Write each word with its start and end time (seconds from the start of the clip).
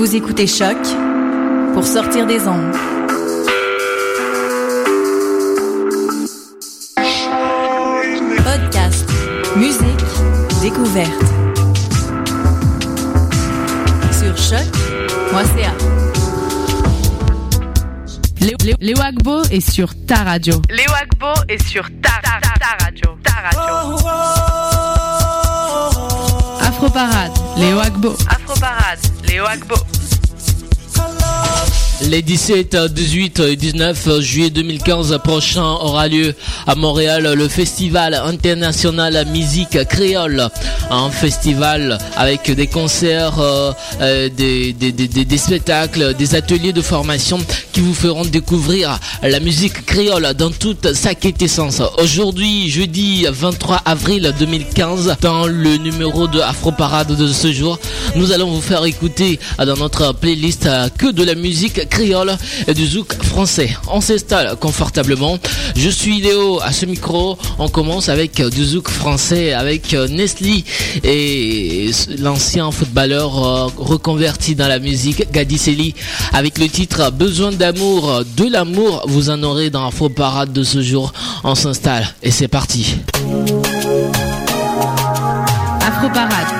Vous 0.00 0.16
écoutez 0.16 0.46
Choc 0.46 0.78
pour 1.74 1.86
sortir 1.86 2.26
des 2.26 2.48
ondes. 2.48 2.74
Podcast, 8.42 9.06
musique, 9.56 9.82
découverte. 10.62 11.12
Sur 14.10 14.34
choc.ca. 14.38 15.74
Léo 18.80 18.96
Agbo 19.02 19.42
est 19.50 19.60
sur 19.60 19.90
ta 20.06 20.24
radio. 20.24 20.62
Léo 20.70 20.90
Agbo 20.98 21.42
est 21.46 21.62
sur 21.62 21.84
ta, 22.00 22.12
ta, 22.22 22.40
ta 22.58 22.84
radio. 22.86 23.18
Ta 23.22 23.32
radio. 23.50 23.98
Afro 26.62 26.88
Parade, 26.88 27.32
Léo 27.58 27.78
Agbo. 27.78 28.16
Afro 28.26 28.58
Parade, 28.58 29.00
Léo 29.28 29.44
Agbo. 29.44 29.89
Les 32.08 32.22
17, 32.22 32.76
18 32.76 33.40
et 33.40 33.56
19 33.56 34.20
juillet 34.20 34.48
2015 34.48 35.18
prochain 35.22 35.62
aura 35.62 36.08
lieu 36.08 36.34
à 36.66 36.74
Montréal 36.74 37.34
le 37.36 37.46
festival 37.46 38.14
international 38.14 39.26
musique 39.30 39.84
créole. 39.86 40.48
Un 40.90 41.10
festival 41.10 41.98
avec 42.16 42.50
des 42.50 42.66
concerts, 42.68 43.38
euh, 43.38 43.72
euh, 44.00 44.30
des, 44.34 44.72
des, 44.72 44.92
des, 44.92 45.08
des, 45.08 45.38
spectacles, 45.38 46.14
des 46.14 46.34
ateliers 46.34 46.72
de 46.72 46.80
formation 46.80 47.38
qui 47.72 47.80
vous 47.80 47.94
feront 47.94 48.24
découvrir 48.24 48.98
la 49.22 49.38
musique 49.38 49.84
créole 49.84 50.32
dans 50.34 50.50
toute 50.50 50.94
sa 50.94 51.14
quintessence. 51.14 51.82
Aujourd'hui, 51.98 52.70
jeudi 52.70 53.26
23 53.30 53.82
avril 53.84 54.32
2015, 54.38 55.16
dans 55.20 55.46
le 55.46 55.76
numéro 55.76 56.26
de 56.28 56.40
Afro 56.40 56.72
Parade 56.72 57.14
de 57.14 57.28
ce 57.28 57.52
jour, 57.52 57.78
nous 58.16 58.32
allons 58.32 58.50
vous 58.50 58.62
faire 58.62 58.84
écouter 58.86 59.38
dans 59.58 59.76
notre 59.76 60.14
playlist 60.14 60.66
que 60.96 61.12
de 61.12 61.22
la 61.24 61.34
musique 61.34 61.89
créole 61.90 62.36
et 62.66 62.74
du 62.74 62.86
zouk 62.86 63.12
français. 63.22 63.76
On 63.88 64.00
s'installe 64.00 64.56
confortablement. 64.56 65.38
Je 65.76 65.90
suis 65.90 66.20
Léo 66.20 66.60
à 66.62 66.72
ce 66.72 66.86
micro. 66.86 67.36
On 67.58 67.68
commence 67.68 68.08
avec 68.08 68.40
du 68.40 68.64
zouk 68.64 68.88
français 68.88 69.52
avec 69.52 69.92
Nestlé 69.92 70.64
et 71.04 71.90
l'ancien 72.18 72.70
footballeur 72.70 73.32
reconverti 73.76 74.54
dans 74.54 74.68
la 74.68 74.78
musique 74.78 75.30
Gadiseli 75.32 75.94
avec 76.32 76.58
le 76.58 76.68
titre 76.68 77.10
Besoin 77.10 77.52
d'amour, 77.52 78.22
de 78.36 78.50
l'amour. 78.50 79.04
Vous 79.06 79.30
en 79.30 79.42
aurez 79.42 79.70
dans 79.70 79.90
faux 79.90 80.08
parade 80.08 80.52
de 80.52 80.62
ce 80.62 80.80
jour. 80.80 81.12
On 81.44 81.54
s'installe 81.54 82.06
et 82.22 82.30
c'est 82.30 82.48
parti. 82.48 82.96
Afro 85.86 86.08
Parade. 86.14 86.59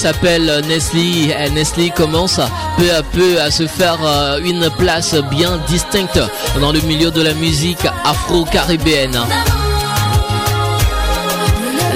S'appelle 0.00 0.62
Nestlé. 0.66 1.34
Et 1.38 1.50
Nestlé 1.50 1.90
commence 1.90 2.40
peu 2.78 2.90
à 2.90 3.02
peu 3.02 3.38
à 3.38 3.50
se 3.50 3.66
faire 3.66 3.98
euh, 4.02 4.40
une 4.42 4.70
place 4.78 5.14
bien 5.30 5.60
distincte 5.68 6.18
dans 6.58 6.72
le 6.72 6.80
milieu 6.80 7.10
de 7.10 7.20
la 7.20 7.34
musique 7.34 7.84
afro-caribéenne. 8.06 9.20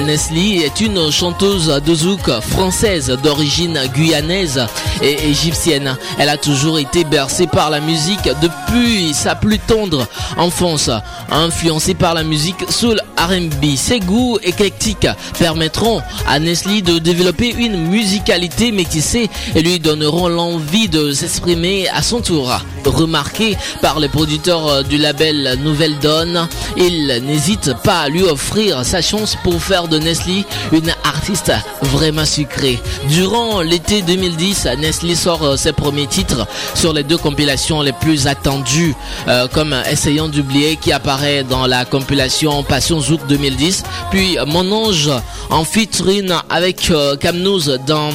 Nestlé 0.05 0.61
est 0.63 0.81
une 0.81 1.09
chanteuse 1.09 1.81
de 1.83 1.95
zouk 1.95 2.29
française 2.41 3.07
d'origine 3.23 3.79
guyanaise 3.91 4.63
et 5.01 5.27
égyptienne. 5.27 5.97
Elle 6.19 6.29
a 6.29 6.37
toujours 6.37 6.77
été 6.77 7.05
bercée 7.05 7.47
par 7.47 7.71
la 7.71 7.79
musique 7.79 8.29
depuis 8.39 9.15
sa 9.15 9.33
plus 9.33 9.57
tendre 9.57 10.05
enfance, 10.37 10.91
influencée 11.31 11.95
par 11.95 12.13
la 12.13 12.23
musique 12.23 12.69
soul 12.69 13.01
R&B. 13.17 13.75
Ses 13.75 13.99
goûts 13.99 14.37
éclectiques 14.43 15.07
permettront 15.39 16.01
à 16.27 16.39
Nestlé 16.39 16.81
de 16.81 16.99
développer 16.99 17.53
une 17.57 17.87
musicalité 17.87 18.71
métissée 18.71 19.29
et 19.55 19.61
lui 19.61 19.79
donneront 19.79 20.27
l'envie 20.27 20.89
de 20.89 21.11
s'exprimer 21.11 21.87
à 21.89 22.01
son 22.01 22.21
tour. 22.21 22.51
Remarqué 22.85 23.57
par 23.81 23.99
les 23.99 24.09
producteurs 24.09 24.83
du 24.83 24.97
label 24.97 25.57
Nouvelle 25.63 25.97
Donne, 25.99 26.47
il 26.77 27.07
n'hésite 27.25 27.73
pas 27.83 28.01
à 28.01 28.09
lui 28.09 28.23
offrir 28.23 28.85
sa 28.85 29.01
chance 29.01 29.35
pour 29.43 29.61
faire 29.61 29.87
de 29.87 29.97
Nestlé 29.97 30.45
une 30.71 30.91
artiste 31.03 31.51
vraiment 31.81 32.25
sucrée. 32.25 32.79
Durant 33.09 33.61
l'été 33.61 34.01
2010, 34.01 34.67
Nestlé 34.79 35.15
sort 35.15 35.43
euh, 35.43 35.57
ses 35.57 35.73
premiers 35.73 36.07
titres 36.07 36.47
sur 36.73 36.93
les 36.93 37.03
deux 37.03 37.17
compilations 37.17 37.81
les 37.81 37.93
plus 37.93 38.27
attendues, 38.27 38.95
euh, 39.27 39.47
comme 39.47 39.75
Essayant 39.89 40.27
d'oublier 40.27 40.77
qui 40.77 40.91
apparaît 40.91 41.43
dans 41.43 41.67
la 41.67 41.85
compilation 41.85 42.63
Zouk 43.05 43.25
2010, 43.27 43.83
puis 44.11 44.37
Mon 44.47 44.71
Ange 44.71 45.11
en 45.49 45.63
featuring 45.63 46.31
avec 46.49 46.89
euh, 46.91 47.15
Camnouz 47.15 47.79
dans 47.85 48.09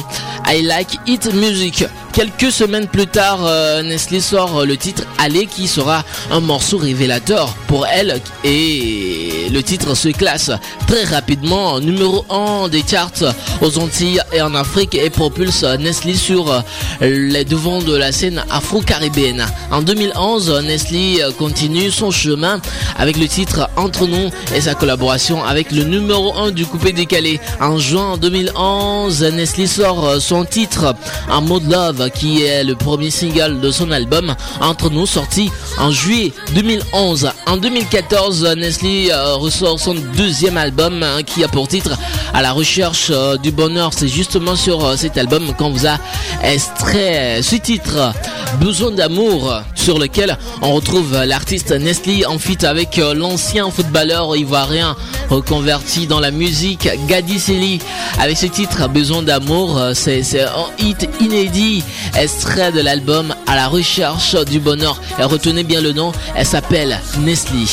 I 0.47 0.61
Like 0.61 0.99
It 1.07 1.33
Music. 1.33 1.85
Quelques 2.13 2.51
semaines 2.51 2.87
plus 2.87 3.07
tard, 3.07 3.39
euh, 3.45 3.81
Nestlé 3.83 4.19
sort 4.19 4.65
le 4.65 4.75
titre 4.75 5.03
Aller 5.17 5.45
qui 5.45 5.65
sera 5.67 6.03
un 6.29 6.41
morceau 6.41 6.77
révélateur 6.77 7.55
pour 7.67 7.87
elle 7.87 8.19
et 8.43 9.47
le 9.49 9.63
titre 9.63 9.95
se 9.95 10.09
classe 10.09 10.51
très 10.87 11.05
rapidement 11.05 11.79
numéro 11.79 12.25
1 12.29 12.67
des 12.67 12.83
charts 12.85 13.33
aux 13.61 13.77
Antilles 13.79 14.19
et 14.33 14.41
en 14.41 14.53
Afrique 14.55 14.95
et 14.95 15.09
propulse 15.09 15.63
Nestlé 15.79 16.15
sur 16.15 16.63
les 16.99 17.45
devants 17.45 17.81
de 17.81 17.95
la 17.95 18.11
scène 18.11 18.43
afro-caribéenne. 18.49 19.45
En 19.71 19.81
2011, 19.81 20.63
Nestlé 20.65 21.23
continue 21.37 21.91
son 21.91 22.11
chemin 22.11 22.59
avec 22.97 23.17
le 23.17 23.27
titre 23.27 23.69
Entre 23.77 24.05
nous 24.05 24.29
et 24.53 24.59
sa 24.59 24.75
collaboration 24.75 25.43
avec 25.45 25.71
le 25.71 25.83
numéro 25.83 26.35
1 26.37 26.51
du 26.51 26.65
coupé 26.65 26.91
décalé. 26.91 27.39
En 27.61 27.77
juin 27.77 28.17
2011, 28.17 29.23
Nestlé 29.33 29.65
sort 29.65 30.21
son 30.21 30.43
titre 30.43 30.93
En 31.29 31.41
mode 31.41 31.71
love 31.71 32.00
qui 32.09 32.43
est 32.43 32.63
le 32.63 32.75
premier 32.75 33.09
single 33.11 33.59
de 33.59 33.71
son 33.71 33.91
album 33.91 34.35
Entre 34.59 34.89
nous 34.89 35.05
sorti 35.05 35.51
en 35.77 35.91
juillet 35.91 36.31
2011. 36.55 37.29
En 37.47 37.57
2014, 37.57 38.55
Nestlé 38.57 39.09
euh, 39.11 39.35
ressort 39.35 39.79
son 39.79 39.95
deuxième 40.15 40.57
album 40.57 41.03
hein, 41.03 41.23
qui 41.23 41.43
a 41.43 41.47
pour 41.47 41.67
titre 41.67 41.97
À 42.33 42.41
la 42.41 42.51
recherche 42.51 43.07
euh, 43.11 43.37
du 43.37 43.51
bonheur. 43.51 43.91
C'est 43.93 44.07
justement 44.07 44.55
sur 44.55 44.85
euh, 44.85 44.95
cet 44.95 45.17
album 45.17 45.53
qu'on 45.53 45.71
vous 45.71 45.87
a 45.87 45.97
extrait 46.43 47.41
ce 47.41 47.55
titre 47.55 48.13
Besoin 48.59 48.91
d'amour 48.91 49.61
sur 49.75 49.97
lequel 49.97 50.37
on 50.61 50.73
retrouve 50.73 51.23
l'artiste 51.23 51.71
Nestlé 51.71 52.25
en 52.25 52.37
feat 52.37 52.65
avec 52.65 52.97
l'ancien 52.97 53.71
footballeur 53.71 54.35
ivoirien 54.35 54.97
reconverti 55.29 56.05
dans 56.05 56.19
la 56.19 56.31
musique 56.31 56.89
Gadi 57.07 57.39
Seli 57.39 57.79
avec 58.19 58.35
ce 58.37 58.47
titre 58.47 58.89
Besoin 58.89 59.21
d'amour 59.21 59.81
c'est 59.93 60.21
un 60.41 60.65
hit 60.79 61.07
inédit 61.21 61.81
extrait 62.17 62.71
de 62.71 62.81
l'album 62.81 63.33
à 63.47 63.55
la 63.55 63.67
recherche 63.67 64.35
du 64.45 64.59
bonheur 64.59 64.99
et 65.19 65.23
retenez 65.23 65.63
bien 65.63 65.81
le 65.81 65.93
nom 65.93 66.11
elle 66.35 66.45
s'appelle 66.45 66.99
Nestlé. 67.19 67.65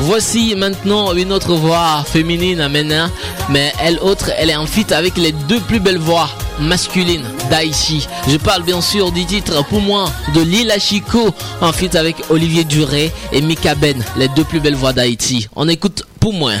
Voici 0.00 0.54
maintenant 0.54 1.14
une 1.14 1.32
autre 1.32 1.54
voix 1.54 2.04
féminine 2.04 2.68
maintenant, 2.68 3.08
mais 3.48 3.72
elle 3.80 3.98
autre, 4.00 4.30
elle 4.36 4.50
est 4.50 4.56
en 4.56 4.66
feat 4.66 4.92
avec 4.92 5.16
les 5.16 5.32
deux 5.32 5.60
plus 5.60 5.80
belles 5.80 5.98
voix 5.98 6.28
masculines 6.60 7.24
d'Aïchi. 7.50 8.06
Je 8.28 8.36
parle 8.36 8.64
bien 8.64 8.82
sûr 8.82 9.12
du 9.12 9.24
titre 9.24 9.64
pour 9.66 9.80
moi 9.80 10.04
de 10.34 10.42
Lila 10.42 10.78
Chico 10.78 11.30
en 11.62 11.72
feat 11.72 11.94
avec 11.94 12.16
Olivier 12.28 12.64
Duré 12.64 13.12
et 13.32 13.40
Mika 13.40 13.74
Ben, 13.74 14.04
les 14.16 14.28
deux 14.28 14.44
plus 14.44 14.60
belles 14.60 14.76
voix 14.76 14.92
d'Haïti. 14.92 15.48
On 15.56 15.68
écoute 15.68 16.04
pour 16.20 16.34
moi. 16.34 16.52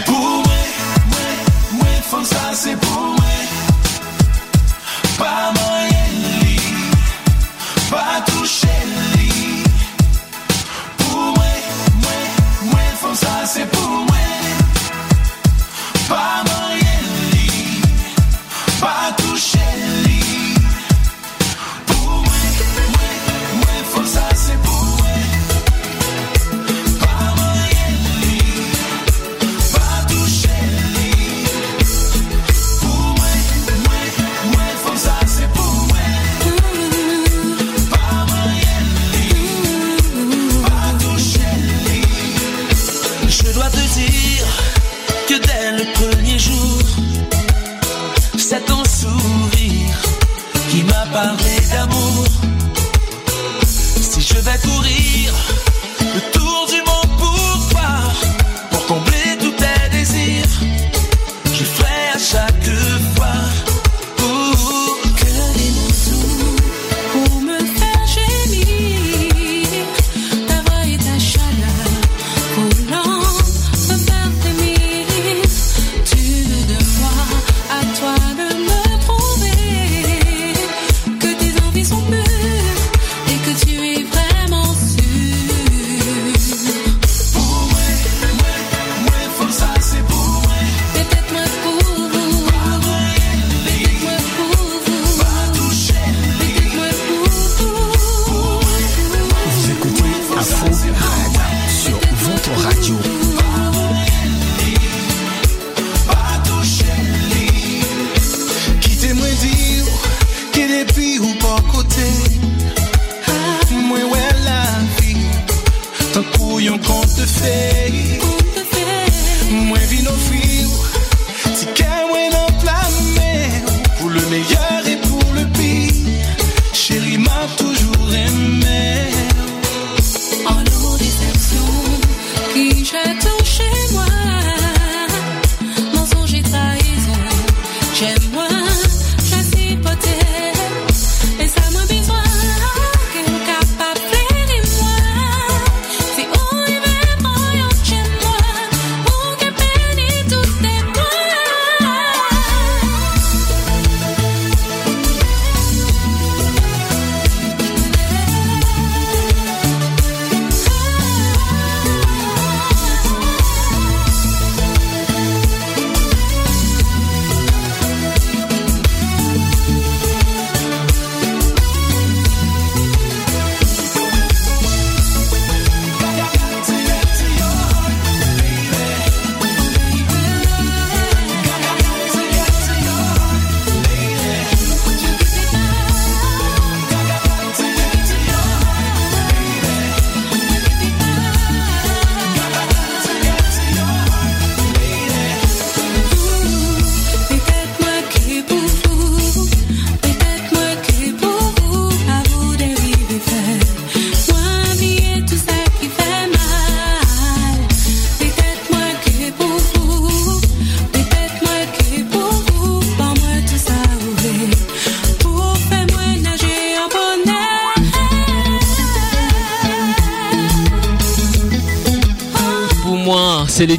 C'est 2.54 2.76
pour 2.76 2.93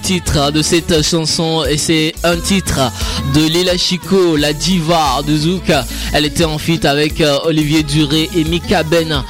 titre 0.05 0.51
de 0.51 0.62
cette 0.62 1.01
chanson 1.01 1.63
et 1.67 1.77
c'est 1.79 2.13
un 2.24 2.38
titre 2.38 2.79
de 3.33 3.41
Lila 3.41 3.75
Chico, 3.75 4.35
la 4.35 4.53
diva 4.53 5.24
de 5.25 5.35
Zouk. 5.35 5.71
Elle 6.13 6.25
était 6.25 6.45
en 6.45 6.59
feat 6.59 6.85
avec 6.85 7.21
euh, 7.21 7.39
Olivier 7.45 7.81
Duré 7.81 8.29
et 8.35 8.43
Mika 8.43 8.83
Ben. 8.83 9.24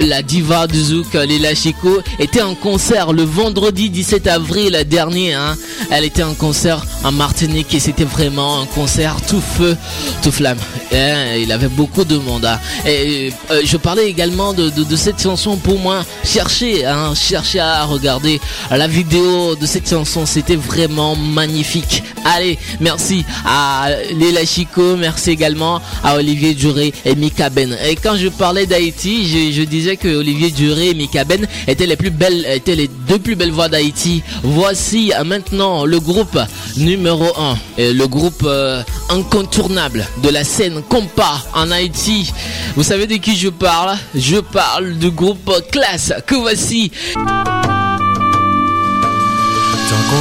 La 0.00 0.22
diva 0.22 0.66
de 0.66 0.74
Zouk, 0.74 1.14
Lila 1.14 1.54
Chico, 1.54 2.00
était 2.18 2.42
en 2.42 2.54
concert 2.54 3.12
le 3.12 3.22
vendredi 3.22 3.90
17 3.90 4.26
avril 4.26 4.84
dernier. 4.88 5.34
hein. 5.34 5.56
Elle 5.90 6.04
était 6.04 6.22
en 6.22 6.34
concert 6.34 6.84
en 7.04 7.12
Martinique 7.12 7.74
et 7.74 7.80
c'était 7.80 8.04
vraiment 8.04 8.60
un 8.60 8.66
concert 8.66 9.16
tout 9.28 9.40
feu, 9.40 9.76
tout 10.22 10.32
flamme. 10.32 10.58
Hein, 10.92 11.36
il 11.38 11.50
avait 11.52 11.68
beaucoup 11.68 12.04
de 12.04 12.16
monde. 12.16 12.44
hein. 12.44 12.58
Et 12.86 13.32
euh, 13.50 13.62
je 13.64 13.76
parlais 13.76 14.06
également 14.08 14.52
de, 14.52 14.70
cette 14.96 15.22
chanson 15.22 15.56
pour 15.56 15.78
moi. 15.78 16.04
Cherchez, 16.24 16.84
hein, 16.84 17.12
à 17.60 17.84
regarder 17.84 18.40
la 18.70 18.86
vidéo 18.86 19.54
de 19.56 19.66
cette 19.66 19.88
chanson. 19.88 20.26
C'était 20.26 20.56
vraiment 20.56 21.16
magnifique. 21.16 22.02
Allez, 22.24 22.58
merci 22.80 23.24
à 23.44 23.88
Léla 24.18 24.44
Chico, 24.44 24.96
merci 24.96 25.30
également 25.30 25.80
à 26.02 26.16
Olivier 26.16 26.54
Duré 26.54 26.92
et 27.04 27.14
Mika 27.14 27.50
Ben. 27.50 27.76
Et 27.86 27.96
quand 27.96 28.16
je 28.16 28.28
parlais 28.28 28.66
d'Haïti, 28.66 29.52
je 29.52 29.63
disais 29.64 29.96
que 29.96 30.08
Olivier 30.08 30.50
Duré 30.50 30.90
et 30.90 30.94
Mika 30.94 31.24
Ben 31.24 31.46
étaient 31.66 31.86
les 31.86 31.96
plus 31.96 32.10
belles, 32.10 32.46
étaient 32.48 32.74
les 32.74 32.88
deux 32.88 33.18
plus 33.18 33.36
belles 33.36 33.52
voix 33.52 33.68
d'Haïti. 33.68 34.22
Voici 34.42 35.12
euh, 35.12 35.24
maintenant 35.24 35.84
le 35.84 36.00
groupe 36.00 36.38
numéro 36.76 37.26
1, 37.38 37.56
le 37.78 38.06
groupe 38.06 38.42
euh, 38.44 38.82
incontournable 39.10 40.06
de 40.22 40.28
la 40.28 40.44
scène 40.44 40.82
compas 40.88 41.44
en 41.54 41.70
Haïti. 41.70 42.32
Vous 42.76 42.82
savez 42.82 43.06
de 43.06 43.16
qui 43.16 43.36
je 43.36 43.48
parle? 43.48 43.96
Je 44.14 44.36
parle 44.36 44.94
du 44.98 45.10
groupe 45.10 45.50
Classe 45.70 46.12
que 46.26 46.34
voici. 46.34 46.90
Tant 47.14 47.20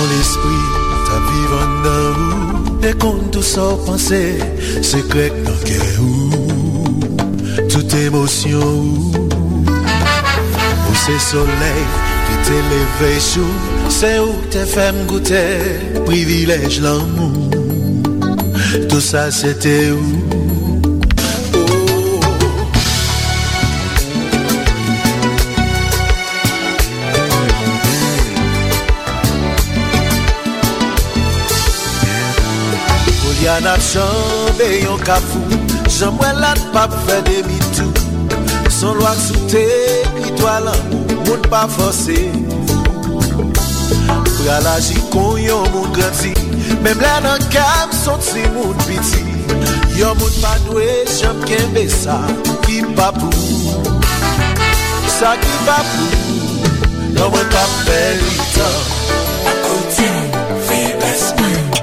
l'esprit 0.09 0.83
tout 3.31 3.39
penser 3.85 4.38
émotion 8.05 9.23
ou 10.93 10.95
Ou 10.95 11.00
c'est 11.05 11.19
soleil 11.19 11.85
qui 12.27 12.50
t'élève 12.50 13.19
chou 13.19 13.45
C'est 13.89 14.19
où 14.19 14.33
t'es 14.50 14.65
fait 14.65 14.93
goûter 15.07 15.57
Privilège 16.05 16.81
l'amour. 16.81 17.31
Tout 18.89 19.01
ça 19.01 19.31
c'était 19.31 19.91
où? 19.91 20.33
Yan 33.43 33.65
ap 33.67 33.81
chanbe 33.83 34.67
yon 34.85 34.97
kafou 35.03 35.41
Janmwen 35.91 36.38
lat 36.39 36.62
pap 36.71 36.93
fè 37.03 37.17
demi-tou 37.27 37.91
Son 38.71 38.95
lwak 38.95 39.19
soute 39.19 39.82
Etwal, 40.43 40.65
moun 41.23 41.41
pa 41.47 41.62
fose 41.71 42.17
Pral 44.43 44.65
aji 44.73 44.97
kon 45.13 45.38
yon 45.39 45.69
moun 45.71 45.93
grati 45.95 46.33
Mem 46.83 47.00
lè 47.00 47.12
nan 47.23 47.45
kam 47.53 47.93
son 47.95 48.19
ti 48.19 48.43
moun 48.51 48.75
piti. 48.83 49.23
Yon 49.95 50.19
moun 50.19 50.35
pa 50.43 50.57
dwe 50.65 50.89
jom 51.15 51.39
kenbe 51.47 51.85
sa 51.88 52.17
Ki 52.65 52.81
pa 52.97 53.07
pou. 53.15 53.31
Sa 55.15 55.38
ki 55.39 55.55
pa 55.63 55.79
pou 55.93 56.12
Yon 57.15 57.31
moun 57.31 57.47
pa 57.55 57.63
pelita 57.88 58.67
Akote, 59.53 60.12
vibes 60.67 61.25
moun 61.39 61.82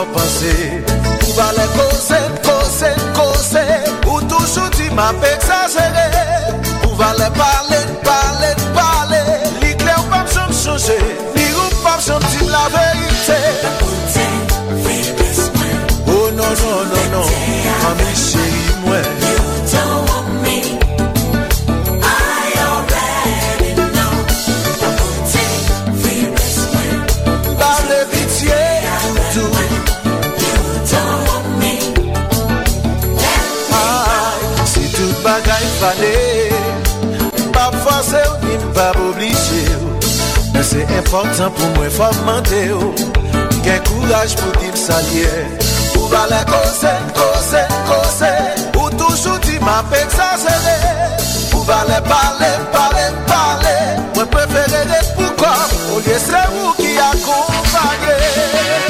lò 0.00 0.06
panse 0.12 0.82
Ou 1.26 1.32
valè 1.36 1.66
kose, 1.76 2.20
kose, 2.44 2.90
kose 3.16 3.64
Ou 4.06 4.20
toujou 4.22 4.68
di 4.76 4.90
ma 4.94 5.12
pe 5.20 5.34
exagere 5.34 6.08
Ou 6.86 6.94
valè 6.96 7.28
pale, 7.36 7.80
pale, 8.06 8.54
pale 8.76 9.20
Li 9.60 9.74
kle 9.76 9.94
ou 9.98 10.08
pap 10.12 10.32
jom 10.34 10.52
chanje 10.62 10.98
Li 11.36 11.46
ou 11.52 11.70
pap 11.84 12.00
jom 12.06 12.24
di 12.32 12.48
la 12.48 12.66
verite 12.74 13.79
important 41.10 41.50
pou 41.58 41.68
mwen 41.74 41.90
fòm 41.90 42.18
mante 42.22 42.58
yo 42.68 42.76
oh. 42.78 43.00
Gen 43.64 43.80
kouraj 43.88 44.34
pou 44.38 44.52
dim 44.60 44.76
salye 44.78 45.30
Ou 45.98 46.06
vale 46.12 46.38
kose, 46.46 46.92
kose, 47.16 47.62
kose 47.88 48.30
Ou 48.78 48.92
toujou 48.94 49.38
di 49.42 49.58
ma 49.64 49.80
pe 49.90 49.98
exagere 50.04 50.76
Ou 51.56 51.64
vale 51.66 51.98
pale, 52.06 52.52
pale, 52.76 53.08
pale 53.26 53.74
Mwen 54.14 54.30
prefere 54.36 54.84
repou 54.92 55.34
kom 55.42 55.74
Ou 55.96 56.06
liye 56.06 56.20
se 56.22 56.46
ou 56.60 56.78
ki 56.78 56.94
akompanye 57.08 58.89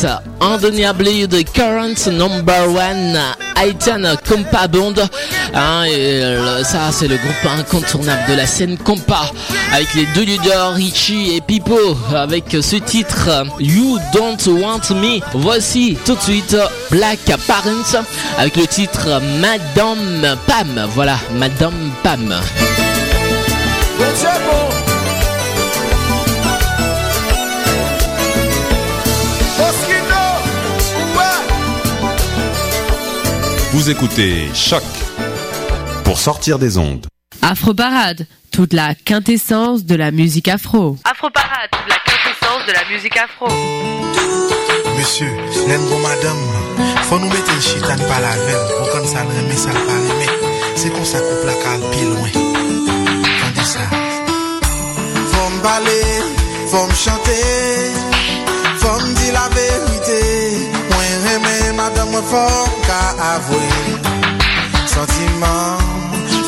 Classe 0.00 0.22
indéniable 0.40 1.04
de 1.28 1.42
Current 1.42 2.10
Number 2.12 2.68
One 2.68 3.18
Haitian 3.56 4.16
Compa 4.26 4.66
Bond. 4.66 4.94
Hein, 5.54 5.84
euh, 5.88 6.62
ça, 6.64 6.90
c'est 6.90 7.08
le 7.08 7.16
groupe 7.16 7.58
incontournable 7.58 8.22
de 8.30 8.34
la 8.34 8.46
scène 8.46 8.78
compa 8.78 9.30
avec 9.72 9.92
les 9.94 10.06
deux 10.14 10.22
leaders 10.22 10.72
Richie 10.74 11.36
et 11.36 11.40
Pipo 11.40 11.76
avec 12.14 12.44
ce 12.60 12.76
titre 12.76 13.44
You 13.58 13.98
Don't 14.14 14.46
Want 14.46 14.94
Me. 14.94 15.20
Voici 15.34 15.98
tout 16.06 16.14
de 16.14 16.20
suite 16.20 16.56
Black 16.90 17.20
Parents 17.46 18.02
avec 18.38 18.56
le 18.56 18.66
titre 18.66 19.20
Madame 19.40 20.36
Pam. 20.46 20.88
Voilà, 20.94 21.18
Madame 21.32 21.90
Pam. 22.02 22.34
Vous 33.80 33.88
écoutez 33.88 34.50
Choc 34.54 34.82
pour 36.04 36.18
sortir 36.18 36.58
des 36.58 36.76
ondes. 36.76 37.06
Afro 37.40 37.72
Parade, 37.72 38.26
toute 38.52 38.74
la 38.74 38.94
quintessence 38.94 39.86
de 39.86 39.94
la 39.94 40.10
musique 40.10 40.48
afro. 40.48 40.98
Afro 41.02 41.30
Parade, 41.30 41.70
la 41.88 41.96
quintessence 42.04 42.66
de 42.66 42.72
la 42.72 42.84
musique 42.92 43.16
afro. 43.16 43.48
Monsieur, 44.98 45.32
l'aime 45.66 45.80
bon 45.88 45.98
madame, 46.00 46.94
faut 47.04 47.18
nous 47.20 47.30
mettre 47.30 47.54
une 47.54 47.62
chitane 47.62 48.06
par 48.06 48.20
la 48.20 48.36
veille, 48.36 48.76
pour 48.76 48.90
quand 48.90 49.06
ça 49.06 49.24
le 49.24 49.30
remet, 49.30 49.56
ça 49.56 49.70
le 49.70 49.74
pas 49.86 49.94
remet. 49.94 50.28
C'est 50.76 50.90
comme 50.90 51.06
ça 51.06 51.18
qu'on 51.20 51.42
plaque 51.42 51.66
à 51.66 51.78
le 51.78 51.90
plus 51.90 52.04
loin. 52.04 52.28
Tandis 52.34 53.66
ça. 53.66 53.80
Faut 55.32 55.50
me 55.56 55.62
parler, 55.62 56.04
faut 56.66 56.86
me 56.86 56.94
chanter, 56.94 57.94
madan 61.80 62.08
mwen 62.12 62.24
fon 62.30 62.68
ka 62.88 63.00
avwe. 63.32 63.62
Sentiman 64.92 65.78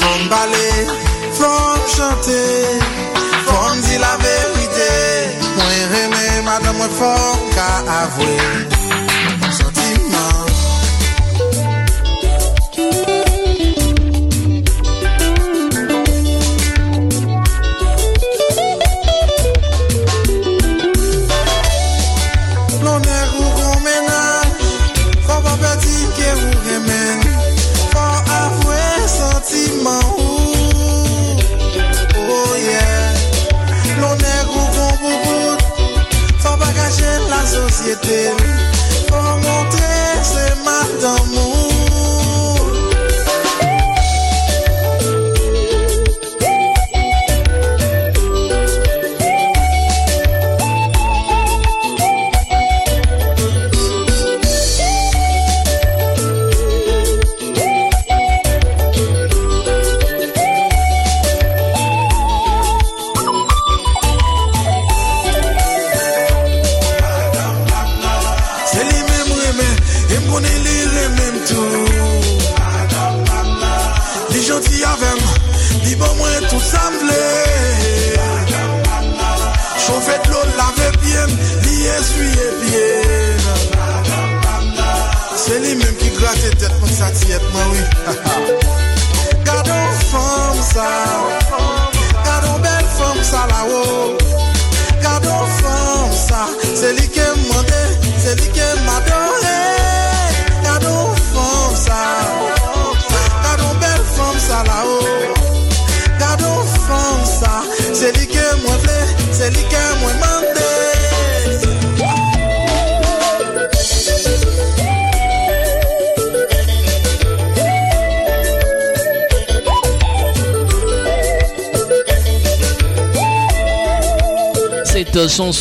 Fon 0.00 0.20
bale 0.30 0.68
Fon 1.38 1.78
chante. 1.94 2.42
Fon 3.46 3.80
di 3.84 3.96
la 4.04 4.12
verite 4.24 4.92
Mwen 5.56 5.82
reme 5.92 6.24
madan 6.44 6.76
mwen 6.76 6.92
fon 6.98 7.48
ka 7.56 7.68
avwe. 8.02 8.71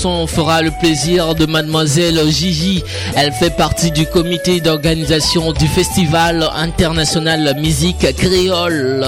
Chanson 0.01 0.25
fera 0.25 0.61
le 0.61 0.71
plaisir 0.71 1.35
de 1.35 1.45
mademoiselle 1.45 2.19
Gigi. 2.29 2.83
Elle 3.15 3.31
fait 3.31 3.55
partie 3.55 3.91
du 3.91 4.05
comité 4.07 4.59
d'organisation 4.59 5.51
du 5.51 5.67
Festival 5.67 6.49
international 6.55 7.55
musique 7.59 8.15
créole 8.15 9.05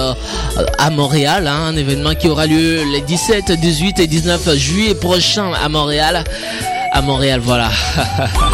à 0.78 0.90
Montréal, 0.90 1.48
hein, 1.48 1.66
un 1.68 1.76
événement 1.76 2.14
qui 2.14 2.28
aura 2.28 2.46
lieu 2.46 2.82
les 2.92 3.00
17, 3.00 3.52
18 3.52 3.98
et 4.00 4.06
19 4.06 4.54
juillet 4.56 4.94
prochains 4.94 5.52
à 5.52 5.68
Montréal. 5.68 6.22
À 6.92 7.02
Montréal, 7.02 7.40
voilà. 7.42 7.70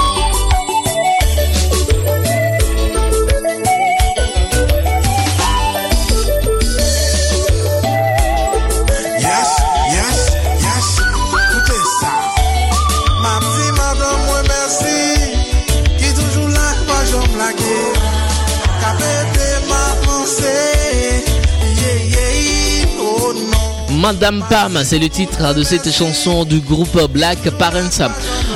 Madame 24.01 24.43
Pam, 24.49 24.81
c'est 24.83 24.99
le 24.99 25.11
titre 25.11 25.55
de 25.55 25.63
cette 25.63 25.93
chanson 25.93 26.47
du 26.47 26.61
groupe 26.61 26.99
Black 27.13 27.39
Parents. 27.59 28.09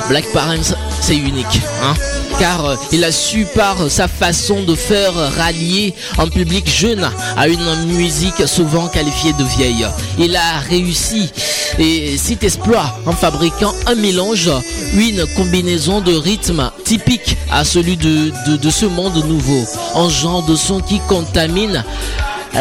Black 0.09 0.25
Parents, 0.33 0.75
c'est 1.01 1.15
unique, 1.15 1.61
hein 1.83 1.93
car 2.39 2.65
euh, 2.65 2.75
il 2.91 3.03
a 3.03 3.11
su 3.11 3.45
par 3.55 3.89
sa 3.89 4.07
façon 4.07 4.63
de 4.63 4.75
faire 4.75 5.13
rallier 5.37 5.93
un 6.17 6.27
public 6.27 6.67
jeune 6.69 7.09
à 7.37 7.47
une 7.47 7.85
musique 7.85 8.47
souvent 8.47 8.87
qualifiée 8.87 9.33
de 9.33 9.43
vieille. 9.43 9.87
Il 10.17 10.35
a 10.35 10.59
réussi 10.67 11.29
et 11.77 12.17
cet 12.17 12.43
exploit 12.43 12.97
en 13.05 13.11
fabriquant 13.11 13.73
un 13.87 13.95
mélange, 13.95 14.49
une 14.95 15.25
combinaison 15.35 16.01
de 16.01 16.13
rythmes 16.13 16.71
typique 16.83 17.37
à 17.51 17.63
celui 17.63 17.97
de, 17.97 18.31
ce 18.69 18.85
monde 18.85 19.23
nouveau, 19.25 19.63
un 19.95 20.09
genre 20.09 20.43
de 20.43 20.55
son 20.55 20.79
qui 20.79 20.99
contamine 21.07 21.83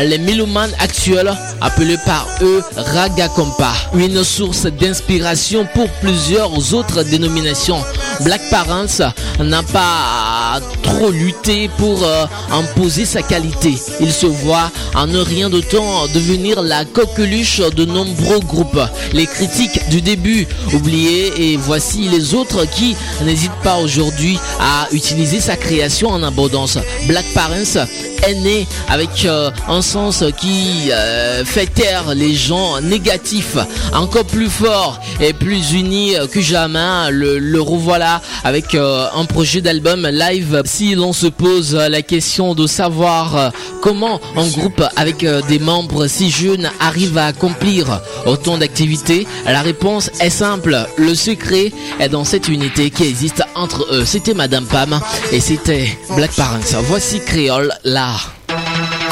les 0.03 0.19
mélomanes 0.19 0.73
actuels, 0.79 1.33
appelés 1.61 1.99
par 2.05 2.27
eux 2.43 2.63
Raga 2.77 3.29
Compa, 3.29 3.73
une 3.95 4.25
source 4.25 4.67
d'inspiration 4.67 5.67
pour 5.75 5.89
plusieurs 6.01 6.75
autres 6.75 7.03
dénominations. 7.05 7.83
Black 8.21 8.43
Parents 8.51 9.13
n'a 9.39 9.63
pas 9.63 10.61
trop 10.83 11.11
lutté 11.11 11.69
pour 11.79 12.05
euh, 12.05 12.27
imposer 12.53 13.05
sa 13.05 13.23
qualité. 13.23 13.75
Il 14.01 14.13
se 14.13 14.27
voit 14.27 14.71
en 14.95 15.13
un 15.13 15.25
rien 15.25 15.51
de 15.51 15.61
temps 15.61 16.07
devenir 16.09 16.63
la 16.63 16.85
coqueluche 16.85 17.61
de 17.61 17.85
nombreux 17.85 18.41
groupes. 18.41 18.81
Les 19.13 19.27
critiques 19.27 19.89
du 19.89 20.01
début 20.01 20.47
oubliées 20.73 21.53
et 21.53 21.57
voici 21.57 22.09
les 22.09 22.35
autres 22.35 22.65
qui 22.67 22.97
n'hésitent 23.25 23.51
pas 23.63 23.79
aujourd'hui 23.79 24.39
à 24.61 24.89
utiliser 24.93 25.41
sa 25.41 25.57
création 25.57 26.11
en 26.11 26.23
abondance. 26.23 26.79
Black 27.09 27.27
Parents 27.35 27.87
est 28.27 28.35
né 28.35 28.67
avec 28.89 29.25
euh, 29.25 29.51
un 29.69 29.83
sens 29.85 30.25
qui 30.41 30.91
euh, 30.91 31.45
fait 31.45 31.67
taire 31.67 32.15
les 32.15 32.35
gens 32.35 32.81
négatifs 32.81 33.57
encore 33.93 34.25
plus 34.25 34.49
fort 34.49 34.99
et 35.21 35.33
plus 35.33 35.73
unis 35.73 36.15
que 36.33 36.41
jamais. 36.41 37.11
Le, 37.11 37.61
revoilà 37.61 38.21
avec 38.43 38.75
euh, 38.75 39.07
un 39.15 39.25
projet 39.25 39.61
d'album 39.61 40.07
live. 40.07 40.63
Si 40.65 40.95
l'on 40.95 41.13
se 41.13 41.27
pose 41.27 41.75
la 41.75 42.03
question 42.03 42.55
de 42.55 42.67
savoir 42.67 43.37
euh, 43.37 43.51
comment 43.81 44.21
un 44.37 44.47
groupe 44.49 44.83
avec 44.97 45.25
des 45.49 45.59
membres 45.59 46.07
si 46.09 46.31
jeunes 46.31 46.71
arrive 46.81 47.17
à 47.17 47.27
accomplir 47.27 48.01
autant 48.27 48.59
d'activités, 48.59 49.27
la 49.47 49.63
réponse 49.63 50.11
est 50.21 50.31
simple. 50.31 50.77
Le 50.97 51.15
secret 51.15 51.73
est 52.01 52.09
dans 52.09 52.25
cette 52.25 52.49
unité 52.49 52.91
qui 52.91 53.05
existe 53.05 53.43
entre 53.55 53.87
eux. 53.93 54.05
C'était 54.05 54.35
Madame 54.35 54.67
Pam 54.67 54.99
et 55.33 55.41
c'était 55.41 55.97
Black 56.17 56.33
Parents. 56.33 56.83
Voici 56.89 57.21
Créole 57.21 57.73
là. 57.85 58.17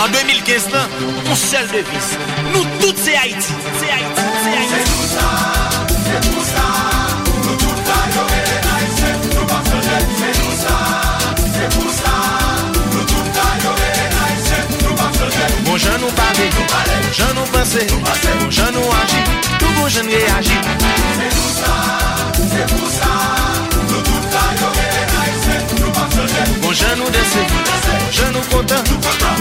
En 0.03 0.09
2015, 0.09 0.71
là, 0.73 0.89
on 1.31 1.37
seul 1.37 1.65
devise. 1.69 2.19
Nous 2.53 2.65
tous, 2.81 2.97
c'est 3.05 3.17
Haïti. 3.17 3.55
C'est 3.79 3.89
Haïti. 3.89 4.23
C'est 4.43 4.55
Haïti. 4.59 4.75
C'est 4.75 4.87
tout 4.91 5.07
ça. 5.15 5.27
C'est 6.05 6.21
tout 6.29 6.43
ça. 6.43 6.65
Nous 7.45 7.55
tous, 7.55 7.81
là, 7.87 7.99
yo, 8.13 8.23
les 8.35 8.59
Haïtiens. 8.75 9.17
Nous 9.33 9.47
pas 9.47 9.63
changer. 9.63 10.03
C'est 10.19 10.35
tout 10.43 10.57
ça. 10.65 10.75
C'est 11.55 11.69
tout 11.71 11.93
yo, 14.83 14.93
pas 14.99 15.13
changer. 15.23 15.49
Bon, 15.67 15.77
j'en 15.77 15.99
nous 15.99 16.11
penser. 17.53 17.87
Bon, 17.87 18.51
j'en 18.51 18.73
nous 18.73 18.89
agir. 19.03 19.23
Tout 19.61 19.73
bon, 19.77 19.87
j'en 19.87 20.03
réagir. 20.03 20.61
C'est 21.15 21.31
tout 21.31 21.53
ça. 21.61 21.75
C'est 22.51 22.67
tout 22.67 22.91
yo, 25.81 25.91
pas 25.93 26.09
changer. 26.11 26.45
Bon, 26.61 26.73
Genou 28.13 28.43
kontan, 28.51 28.85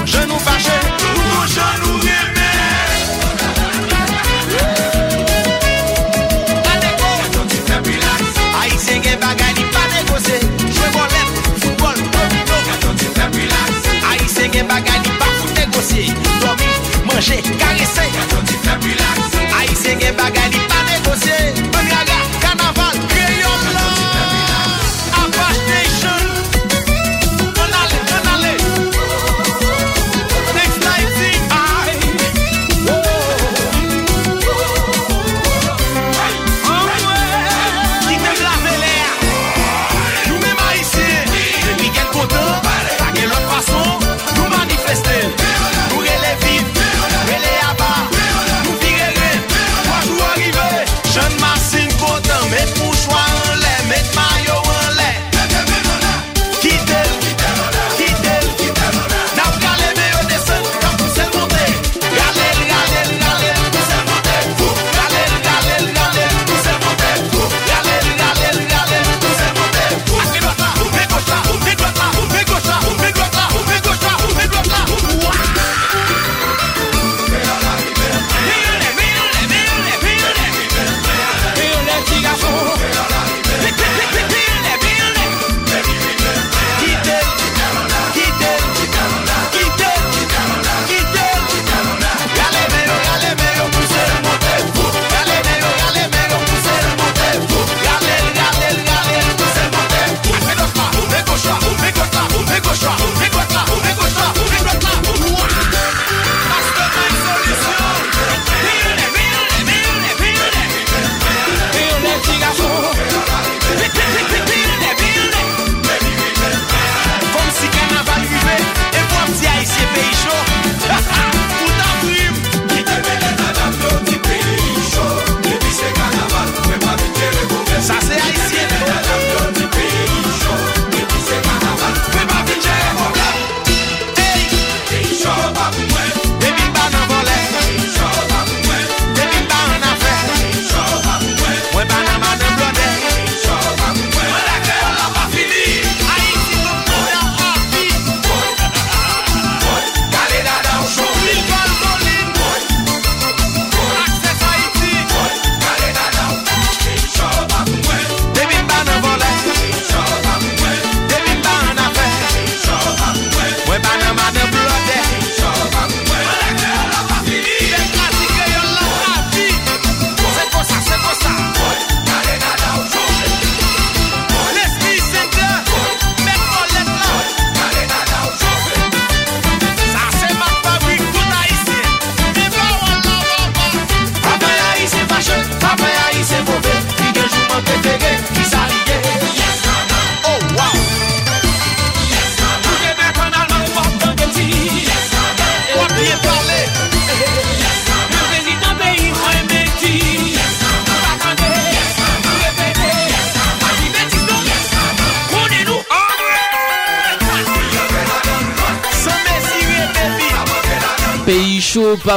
genou 0.05 0.39
fache 0.39 0.71
Nou 1.03 1.47
genou 1.47 1.97
reme 2.05 2.51
Paneko 6.63 7.09
Aisyen 8.61 9.03
gen 9.03 9.19
bagay 9.19 9.53
li 9.57 9.65
paneko 9.75 10.19
se 10.23 10.39
Jwe 10.71 10.87
bolet, 10.95 11.29
fougol, 11.59 11.99
domino. 12.15 12.57
Aisyen 14.09 14.51
gen 14.51 14.67
bagay 14.67 14.99
li 15.03 15.11
pa 15.19 15.27
foute 15.41 15.59
negose. 15.59 16.03
Domi, 16.39 16.71
manje, 17.03 17.41
karese 17.59 18.07
Aisyen 19.59 19.99
gen 19.99 20.15
bagay 20.15 20.49
li 20.55 20.60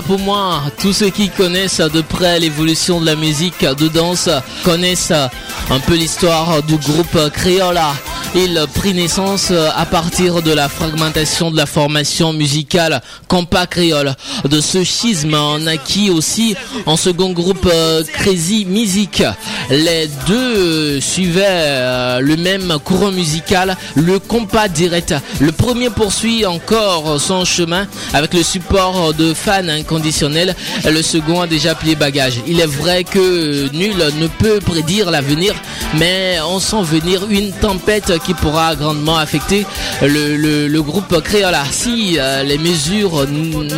pour 0.02 0.18
moi. 0.18 0.62
Tous 0.80 0.92
ceux 0.92 1.11
qui 1.11 1.28
connaissent 1.28 1.80
de 1.80 2.00
près 2.00 2.40
l'évolution 2.40 3.00
de 3.00 3.07
la 3.07 3.16
musique 3.16 3.64
de 3.64 3.88
danse 3.88 4.28
connaissent 4.64 5.12
un 5.12 5.80
peu 5.80 5.94
l'histoire 5.94 6.62
du 6.62 6.76
groupe 6.76 7.30
Créola. 7.33 7.92
Il 8.37 8.61
prit 8.75 8.94
naissance 8.94 9.53
à 9.53 9.87
partir 9.87 10.42
de 10.42 10.53
la 10.53 10.68
fragmentation 10.68 11.53
de 11.53 11.57
la 11.57 11.66
formation 11.66 12.33
musicale 12.33 13.01
Compa 13.29 13.66
Créole. 13.68 14.12
De 14.49 14.61
ce 14.61 14.83
schisme 14.83 15.35
en 15.35 15.61
naquit 15.61 16.11
aussi 16.11 16.57
en 16.87 16.97
second 16.97 17.31
groupe 17.31 17.68
euh, 17.73 18.03
Crazy 18.12 18.64
Music. 18.64 19.23
Les 19.70 20.09
deux 20.27 20.35
euh, 20.35 21.01
suivaient 21.01 21.44
euh, 21.47 22.20
le 22.20 22.37
même 22.37 22.77
courant 22.85 23.12
musical, 23.12 23.77
le 23.94 24.18
compas 24.18 24.66
direct. 24.66 25.14
Le 25.40 25.53
premier 25.53 25.90
poursuit 25.90 26.44
encore 26.44 27.20
son 27.20 27.44
chemin 27.44 27.87
avec 28.12 28.35
le 28.35 28.42
support 28.42 29.14
de 29.14 29.33
fans 29.33 29.68
inconditionnels. 29.68 30.57
Le 30.85 31.03
second 31.03 31.42
a 31.42 31.47
déjà 31.47 31.77
plié 31.77 31.94
bagage. 31.94 32.40
Il 32.49 32.61
est 32.61 32.66
vrai 32.66 33.05
que 33.05 33.70
nul 33.73 33.97
ne 34.18 34.27
peut 34.27 34.59
prédire 34.59 35.12
l'avenir, 35.12 35.55
mais 35.94 36.38
on 36.44 36.59
sent 36.59 36.83
venir 36.83 37.29
une 37.31 37.53
tempête 37.53 38.12
qui 38.25 38.35
pourra 38.35 38.75
grandement 38.77 39.17
affecter 39.17 39.67
le, 40.03 40.81
groupe 40.81 41.21
Créola. 41.23 41.65
Si 41.71 42.17
euh, 42.19 42.43
les 42.43 42.59
mesures 42.59 43.27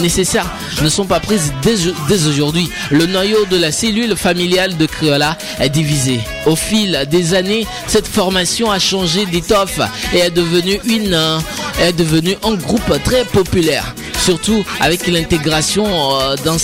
nécessaires 0.00 0.50
ne 0.82 0.88
sont 0.88 1.04
pas 1.04 1.20
prises 1.20 1.52
dès, 1.62 1.76
dès 2.08 2.26
aujourd'hui, 2.26 2.70
le 2.90 3.06
noyau 3.06 3.44
de 3.46 3.56
la 3.56 3.70
cellule 3.70 4.16
familiale 4.16 4.76
de 4.76 4.86
Créola 4.86 5.36
est 5.60 5.68
divisé. 5.68 6.20
Au 6.46 6.56
fil 6.56 7.06
des 7.10 7.34
années, 7.34 7.66
cette 7.86 8.06
formation 8.06 8.70
a 8.70 8.78
changé 8.78 9.26
d'étoffe 9.26 9.80
et 10.12 10.18
est 10.18 10.30
devenue 10.30 10.80
une 10.84 11.14
euh, 11.14 11.38
est 11.80 11.92
devenue 11.92 12.36
un 12.42 12.54
groupe 12.54 13.02
très 13.04 13.24
populaire. 13.24 13.94
Surtout 14.26 14.64
avec 14.80 15.06
l'intégration 15.06 15.86
euh, 15.86 16.34
d'un 16.44 16.56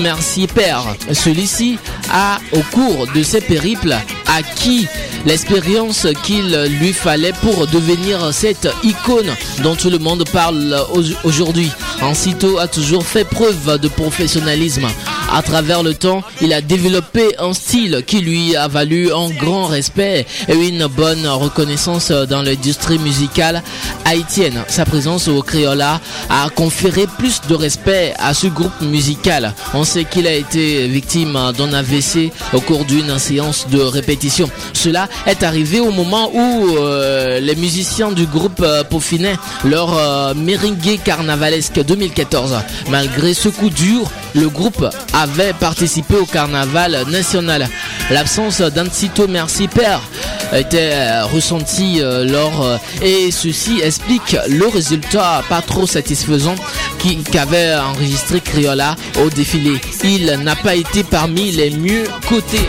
Merci 0.00 0.46
Père. 0.46 0.84
Celui-ci 1.12 1.76
a, 2.12 2.38
au 2.52 2.60
cours 2.72 3.08
de 3.12 3.24
ses 3.24 3.40
périples, 3.40 3.96
acquis 4.28 4.86
l'expérience 5.26 6.06
qu'il 6.22 6.54
lui 6.80 6.92
fallait 6.92 7.32
pour 7.42 7.66
devenir 7.66 8.32
cette 8.32 8.68
icône 8.84 9.34
dont 9.64 9.74
tout 9.74 9.90
le 9.90 9.98
monde 9.98 10.22
parle 10.32 10.80
au- 10.94 11.26
aujourd'hui. 11.26 11.70
Ancito 12.02 12.58
a 12.58 12.68
toujours 12.68 13.04
fait 13.04 13.24
preuve 13.24 13.80
de 13.80 13.88
professionnalisme. 13.88 14.86
À 15.34 15.42
travers 15.42 15.82
le 15.82 15.94
temps, 15.94 16.22
il 16.40 16.52
a 16.52 16.60
développé 16.60 17.34
un 17.40 17.52
style 17.52 18.04
qui 18.06 18.20
lui 18.20 18.54
a 18.54 18.68
valu 18.68 19.12
un 19.12 19.28
grand 19.30 19.66
respect 19.66 20.24
et 20.48 20.54
une 20.54 20.86
bonne 20.86 21.26
reconnaissance 21.26 22.12
dans 22.12 22.42
l'industrie 22.42 22.98
musicale 23.00 23.62
haïtienne. 24.04 24.62
Sa 24.68 24.84
présence 24.84 25.26
au 25.26 25.42
Créola 25.42 26.00
a 26.30 26.48
conféré 26.50 27.06
plus 27.08 27.40
de 27.48 27.54
respect 27.54 28.14
à 28.18 28.34
ce 28.34 28.46
groupe 28.46 28.80
musical. 28.82 29.54
On 29.74 29.84
sait 29.84 30.04
qu'il 30.04 30.26
a 30.26 30.32
été 30.34 30.86
victime 30.86 31.38
d'un 31.56 31.72
AVC 31.72 32.30
au 32.52 32.60
cours 32.60 32.84
d'une 32.84 33.18
séance 33.18 33.66
de 33.68 33.80
répétition. 33.80 34.48
Cela 34.72 35.08
est 35.26 35.42
arrivé 35.42 35.80
au 35.80 35.90
moment 35.90 36.30
où 36.32 36.76
euh, 36.76 37.40
les 37.40 37.56
musiciens 37.56 38.12
du 38.12 38.26
groupe 38.26 38.60
euh, 38.60 38.84
peaufinaient 38.84 39.36
leur 39.64 39.96
euh, 39.96 40.34
merengue 40.34 40.98
carnavalesque 41.04 41.82
2014. 41.84 42.56
Malgré 42.90 43.34
ce 43.34 43.48
coup 43.48 43.70
dur, 43.70 44.10
le 44.34 44.48
groupe 44.48 44.86
avait 45.12 45.52
participé 45.52 46.16
au 46.16 46.26
carnaval 46.26 47.04
national. 47.10 47.68
L'absence 48.10 48.60
d'Ancito 48.60 49.26
Merci 49.28 49.68
Père 49.68 50.00
était 50.52 50.90
euh, 50.92 51.24
ressentie 51.26 52.00
lors 52.02 52.78
et 53.02 53.30
ceci 53.30 53.80
explique 53.82 54.36
le 54.48 54.66
résultat 54.66 55.42
pas 55.48 55.60
trop 55.62 55.86
satisfaisant 55.86 56.54
qui- 56.98 57.22
qu'avait 57.22 57.74
enregistré 57.76 58.40
Criolla 58.40 58.96
au 59.22 59.30
défilé. 59.30 59.80
Il 60.04 60.26
n'a 60.42 60.56
pas 60.56 60.74
été 60.74 61.04
parmi 61.04 61.50
les 61.52 61.70
mieux 61.70 62.04
cotés. 62.28 62.66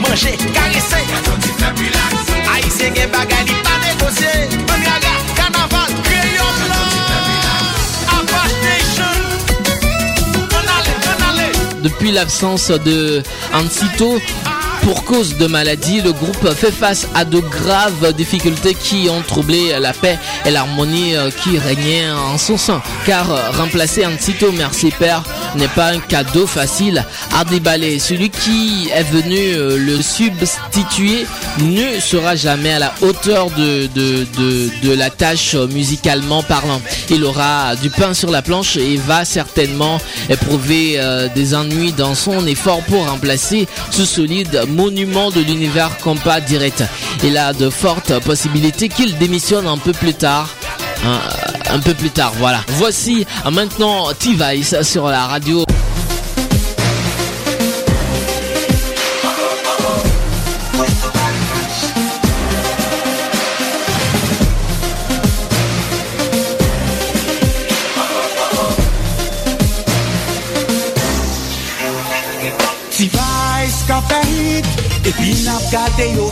Depuis 11.83 12.11
l'absence 12.11 12.69
de 12.71 13.23
Ancito, 13.53 14.19
pour 14.89 15.03
cause 15.03 15.37
de 15.37 15.45
maladie, 15.45 16.01
le 16.01 16.11
groupe 16.11 16.51
fait 16.55 16.71
face 16.71 17.07
à 17.13 17.23
de 17.23 17.37
graves 17.39 18.11
difficultés 18.13 18.73
qui 18.73 19.07
ont 19.07 19.21
troublé 19.21 19.77
la 19.79 19.93
paix 19.93 20.17
et 20.47 20.49
l'harmonie 20.49 21.15
euh, 21.15 21.29
qui 21.29 21.59
régnait 21.59 22.09
en 22.09 22.39
son 22.39 22.57
sein. 22.57 22.81
Car 23.05 23.55
remplacer 23.55 24.03
Ancito 24.07 24.51
Merci 24.51 24.89
Père 24.89 25.21
n'est 25.55 25.67
pas 25.69 25.87
un 25.93 25.99
cadeau 25.99 26.47
facile 26.47 27.03
à 27.35 27.43
déballer. 27.43 27.99
Celui 27.99 28.29
qui 28.29 28.89
est 28.93 29.03
venu 29.03 29.37
euh, 29.37 29.77
le 29.77 30.01
substituer 30.01 31.25
ne 31.59 31.99
sera 31.99 32.35
jamais 32.35 32.73
à 32.73 32.79
la 32.79 32.93
hauteur 33.01 33.49
de, 33.51 34.95
la 34.95 35.09
tâche 35.09 35.55
euh, 35.55 35.67
musicalement 35.67 36.43
parlant. 36.43 36.81
Il 37.09 37.23
aura 37.23 37.75
du 37.75 37.89
pain 37.89 38.13
sur 38.13 38.31
la 38.31 38.41
planche 38.41 38.77
et 38.77 38.97
va 38.97 39.25
certainement 39.25 39.99
éprouver 40.29 40.95
euh, 40.97 41.27
des 41.33 41.55
ennuis 41.55 41.93
dans 41.93 42.15
son 42.15 42.45
effort 42.45 42.81
pour 42.83 43.07
remplacer 43.07 43.67
ce 43.91 44.05
solide 44.05 44.63
monument 44.67 45.31
de 45.31 45.41
l'univers 45.41 45.97
compas 45.97 46.41
direct. 46.41 46.83
Il 47.23 47.37
a 47.37 47.53
de 47.53 47.69
fortes 47.69 48.19
possibilités 48.23 48.89
qu'il 48.89 49.17
démissionne 49.17 49.67
un 49.67 49.77
peu 49.77 49.91
plus 49.91 50.13
tard. 50.13 50.49
Un, 51.05 51.48
un 51.69 51.79
peu 51.79 51.93
plus 51.93 52.09
tard, 52.09 52.33
voilà. 52.37 52.61
Voici 52.77 53.25
euh, 53.45 53.51
maintenant 53.51 54.11
T-Vice 54.13 54.81
sur 54.81 55.07
la 55.07 55.27
radio. 55.27 55.65
Ti 72.91 73.07
vice 73.07 73.85
ka 73.87 74.01
fe 74.09 74.19
hit 74.27 74.65
yo 76.15 76.27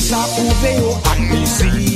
sa 0.00 0.16
ouve 0.40 0.70
yo 0.80 0.96
ak 1.12 1.18
mizi 1.28 1.89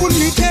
couldn't 0.00 0.34
tell. 0.34 0.49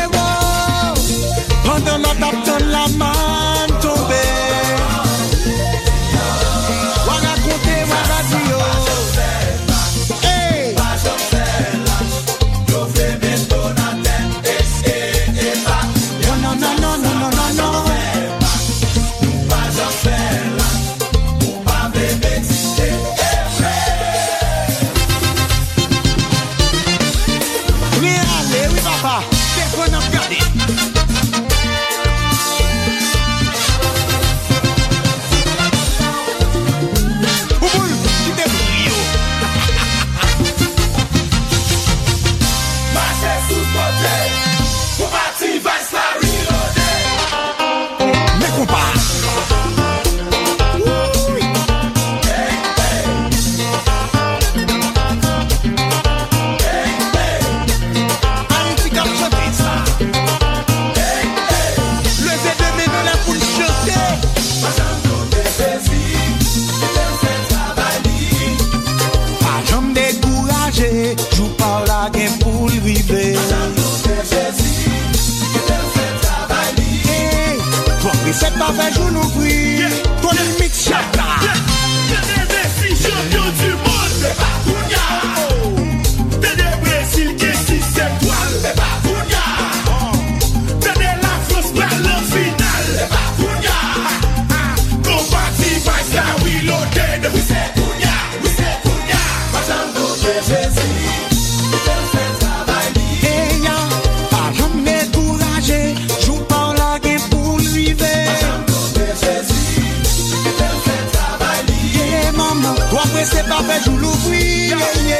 Kwa 112.89 113.05
mwen 113.05 113.25
se 113.25 113.43
pa 113.43 113.57
fe 113.67 113.79
jou 113.85 113.97
louvri 113.97 114.41
Ye 114.69 114.77
ye 115.09 115.19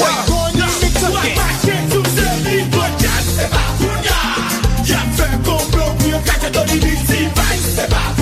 Woy 0.00 0.16
koni 0.28 0.64
mik 0.80 0.94
se 1.00 1.08
ke 1.12 1.34
Pake 1.38 1.76
sou 1.92 2.04
se 2.14 2.28
li 2.44 2.64
bojan 2.72 3.22
Se 3.36 3.48
pa 3.52 3.62
koun 3.78 4.00
ya 4.08 4.20
Ya 4.90 5.04
fe 5.18 5.28
kon 5.44 5.70
blok 5.70 5.94
Mwen 6.06 6.22
kake 6.24 6.50
do 6.56 6.64
li 6.72 6.80
mik 6.86 7.06
si 7.08 7.28
vay 7.36 7.58
Se 7.76 7.86
pa 7.92 8.02
koun 8.16 8.16
ya 8.16 8.21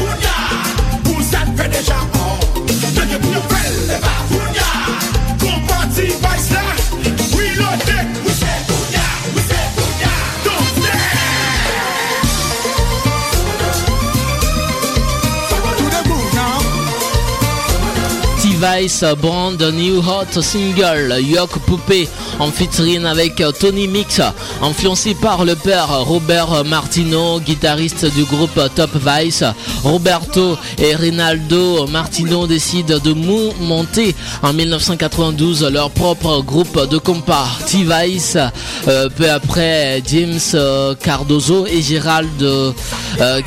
T-Vice 18.61 19.17
Brand 19.17 19.59
New 19.73 20.03
Hot 20.03 20.43
Single 20.43 21.19
Yok 21.23 21.59
Poupée 21.65 22.07
en 22.41 22.51
featuring 22.51 23.05
avec 23.05 23.43
Tony 23.61 23.87
Mix 23.87 24.21
influencé 24.63 25.15
par 25.15 25.45
le 25.45 25.55
père 25.55 26.05
Robert 26.05 26.65
Martino 26.65 27.39
guitariste 27.41 28.07
du 28.15 28.25
groupe 28.25 28.61
Top 28.75 28.91
Vice. 28.95 29.45
Roberto 29.85 30.57
et 30.79 30.95
Rinaldo 30.97 31.87
Martino 31.87 32.47
décident 32.47 32.99
de 32.99 33.13
monter 33.13 34.15
en 34.43 34.53
1992 34.53 35.71
leur 35.71 35.91
propre 35.91 36.43
groupe 36.43 36.89
de 36.89 36.99
compas 36.99 37.49
T-Vice 37.67 38.37
euh, 38.89 39.09
peu 39.09 39.31
après 39.31 40.03
James 40.07 40.39
euh, 40.55 40.95
Cardozo 40.95 41.67
et 41.67 41.83
Gérald 41.83 42.43
euh, 42.43 42.73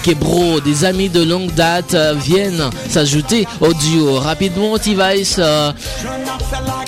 Quebro 0.04 0.60
des 0.60 0.86
amis 0.86 1.10
de 1.10 1.24
longue 1.24 1.52
date 1.54 1.94
euh, 1.94 2.14
viennent 2.14 2.70
s'ajouter 2.90 3.48
au 3.62 3.74
duo. 3.74 4.20
Rapidement 4.20 4.78
T-Vice 4.78 5.38
euh, 5.40 5.72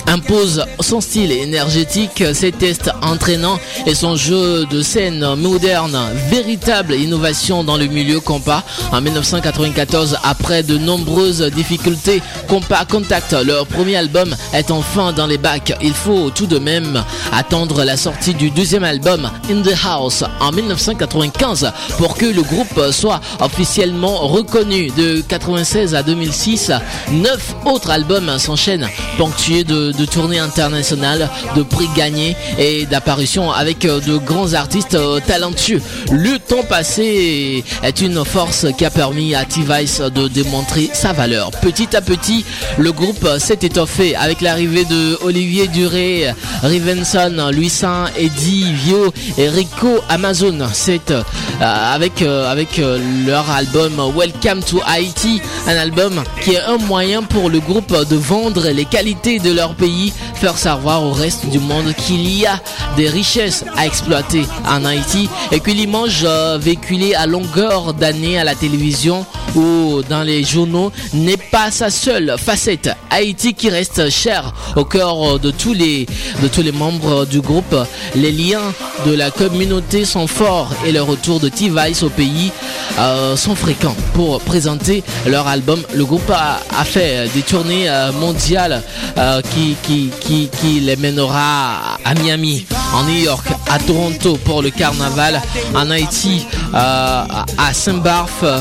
impose 0.06 0.64
son 0.80 1.00
style 1.00 1.32
énergétique, 1.32 2.22
ses 2.32 2.52
tests 2.52 2.90
entraînants 3.02 3.58
et 3.86 3.94
son 3.94 4.16
jeu 4.16 4.66
de 4.66 4.82
scène 4.82 5.34
moderne. 5.36 5.98
Véritable 6.30 6.94
innovation 6.94 7.64
dans 7.64 7.76
le 7.76 7.86
milieu 7.86 8.20
compas. 8.20 8.62
En 8.92 9.00
1994, 9.00 10.18
après 10.22 10.62
de 10.62 10.78
nombreuses 10.78 11.42
difficultés, 11.42 12.22
Compas 12.48 12.84
Contact, 12.84 13.32
leur 13.44 13.66
premier 13.66 13.96
album, 13.96 14.34
est 14.52 14.70
enfin 14.70 15.12
dans 15.12 15.26
les 15.26 15.38
bacs. 15.38 15.76
Il 15.82 15.94
faut 15.94 16.30
tout 16.30 16.46
de 16.46 16.58
même 16.58 17.02
attendre 17.32 17.84
la 17.84 17.96
sortie 17.96 18.34
du 18.34 18.50
deuxième 18.50 18.84
album, 18.84 19.30
In 19.50 19.62
the 19.62 19.74
House, 19.84 20.24
en 20.40 20.52
1995 20.52 21.72
pour 21.98 22.16
que 22.16 22.26
le 22.26 22.42
groupe 22.42 22.80
soit 22.90 23.20
officiellement 23.40 24.26
reconnu. 24.26 24.90
De 24.96 25.20
96 25.20 25.94
à 25.94 26.02
2006, 26.02 26.72
neuf 27.12 27.54
autres 27.64 27.90
albums 27.90 28.38
s'enchaînent, 28.38 28.88
ponctués 29.18 29.64
de, 29.64 29.92
de 29.96 30.04
tournées 30.04 30.38
internationales, 30.38 31.28
de 31.54 31.62
prix 31.62 31.88
gagnés 31.96 32.36
et 32.58 32.86
d'apparitions 32.86 33.52
avec 33.52 33.84
euh, 33.84 34.00
de 34.00 34.16
grands 34.16 34.54
artistes 34.54 34.94
euh, 34.94 35.20
talentueux. 35.26 35.80
Le 36.10 36.38
temps 36.38 36.62
passé 36.68 37.64
est 37.82 38.00
une 38.00 38.24
force 38.24 38.66
qui 38.76 38.84
a 38.84 38.90
permis 38.90 39.34
à 39.34 39.44
T-Vice 39.44 40.00
de 40.00 40.28
démontrer 40.28 40.90
sa 40.92 41.12
valeur. 41.12 41.50
Petit 41.62 41.94
à 41.96 42.00
petit, 42.00 42.44
le 42.78 42.92
groupe 42.92 43.28
s'est 43.38 43.58
étoffé 43.62 44.14
avec 44.16 44.40
l'arrivée 44.40 44.84
de 44.84 45.18
Olivier 45.22 45.68
Duré, 45.68 46.32
Rivenson, 46.62 47.50
Saint, 47.68 48.06
Eddie 48.16 48.72
Vio 48.72 49.12
et 49.38 49.48
Rico 49.48 50.00
Amazon. 50.08 50.58
C'est 50.72 51.10
euh, 51.10 51.22
avec, 51.60 52.22
avec 52.22 52.80
leur 53.26 53.50
album 53.50 53.92
Welcome 54.16 54.62
to 54.62 54.80
Haiti, 54.86 55.40
un 55.66 55.76
album 55.76 56.22
qui 56.42 56.52
est 56.52 56.62
un 56.62 56.78
moyen 56.78 57.22
pour 57.22 57.50
le 57.50 57.60
groupe 57.60 57.94
de 58.08 58.16
vendre 58.16 58.68
les 58.68 58.84
qualités 58.84 59.38
de 59.38 59.52
leur 59.52 59.74
pays, 59.74 59.85
faire 60.34 60.58
savoir 60.58 61.02
au 61.04 61.12
reste 61.12 61.46
du 61.46 61.58
monde 61.58 61.94
qu'il 61.94 62.28
y 62.28 62.46
a 62.46 62.60
des 62.96 63.08
richesses 63.08 63.64
à 63.76 63.86
exploiter 63.86 64.44
en 64.68 64.84
Haïti 64.84 65.28
et 65.52 65.60
que 65.60 65.70
l'image 65.70 66.26
véhiculée 66.60 67.14
à 67.14 67.26
longueur 67.26 67.94
d'année 67.94 68.38
à 68.38 68.44
la 68.44 68.54
télévision 68.54 69.24
ou 69.54 70.02
dans 70.08 70.22
les 70.22 70.44
journaux 70.44 70.92
n'est 71.14 71.36
pas 71.36 71.70
sa 71.70 71.90
seule 71.90 72.34
facette. 72.38 72.90
Haïti 73.10 73.54
qui 73.54 73.70
reste 73.70 74.10
cher 74.10 74.52
au 74.76 74.84
cœur 74.84 75.38
de 75.38 75.50
tous 75.50 75.72
les 75.72 76.06
de 76.42 76.48
tous 76.48 76.62
les 76.62 76.72
membres 76.72 77.24
du 77.24 77.40
groupe. 77.40 77.74
Les 78.14 78.32
liens 78.32 78.72
de 79.06 79.12
la 79.12 79.30
communauté 79.30 80.04
sont 80.04 80.26
forts 80.26 80.70
et 80.86 80.92
le 80.92 81.02
retour 81.02 81.40
de 81.40 81.48
T-Vice 81.48 82.02
au 82.02 82.10
pays 82.10 82.50
euh, 82.98 83.36
sont 83.36 83.54
fréquents. 83.54 83.96
Pour 84.14 84.40
présenter 84.40 85.02
leur 85.26 85.46
album, 85.46 85.80
le 85.94 86.04
groupe 86.04 86.30
a, 86.30 86.60
a 86.78 86.84
fait 86.84 87.28
des 87.34 87.42
tournées 87.42 87.88
euh, 87.88 88.12
mondiales 88.12 88.82
euh, 89.18 89.40
qui, 89.54 89.75
qui, 89.82 90.10
qui, 90.20 90.48
qui 90.48 90.80
les 90.80 90.96
mènera 90.96 91.98
à 92.04 92.14
Miami, 92.14 92.66
en 92.94 93.04
New 93.04 93.18
York, 93.24 93.46
à 93.70 93.78
Toronto 93.78 94.38
pour 94.44 94.62
le 94.62 94.70
carnaval, 94.70 95.40
en 95.74 95.90
Haïti, 95.90 96.46
euh, 96.74 97.24
à 97.58 97.72
Saint-Barth, 97.72 98.42
euh, 98.42 98.60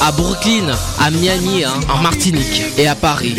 à 0.00 0.12
Brooklyn, 0.16 0.72
à 0.98 1.10
Miami, 1.10 1.64
hein, 1.64 1.80
en 1.92 2.02
Martinique 2.02 2.62
et 2.78 2.86
à 2.86 2.94
Paris. 2.94 3.34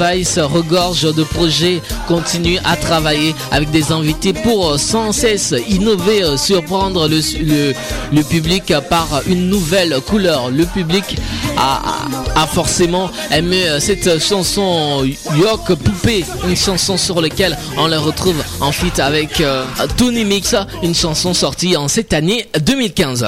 T-Vice 0.00 0.38
regorge 0.38 1.14
de 1.14 1.22
projets, 1.24 1.82
continue 2.08 2.58
à 2.64 2.76
travailler 2.76 3.34
avec 3.50 3.70
des 3.70 3.92
invités 3.92 4.32
pour 4.32 4.70
euh, 4.70 4.78
sans 4.78 5.12
cesse 5.12 5.54
innover, 5.68 6.22
euh, 6.22 6.36
surprendre 6.38 7.06
le, 7.06 8.22
public 8.22 8.72
par 8.88 9.20
une 9.26 9.48
nouvelle 9.48 10.00
couleur. 10.00 10.50
Le 10.50 10.64
public 10.64 11.16
a, 11.58 12.46
forcément 12.46 13.10
aimé 13.30 13.68
euh, 13.68 13.78
cette 13.80 14.18
chanson 14.20 15.04
Yok 15.36 15.74
Poupée, 15.74 16.24
une 16.48 16.56
chanson 16.56 16.96
sur 16.96 17.20
laquelle 17.20 17.56
on 17.76 17.86
la 17.86 18.00
retrouve 18.00 18.42
en 18.60 18.70
avec 18.98 19.40
euh, 19.40 19.64
Tony 19.98 20.24
Mix, 20.24 20.54
une 20.82 20.94
chanson 20.94 21.34
sortie 21.34 21.76
en 21.76 21.88
cette 21.88 22.12
année 22.14 22.48
2015. 22.64 23.26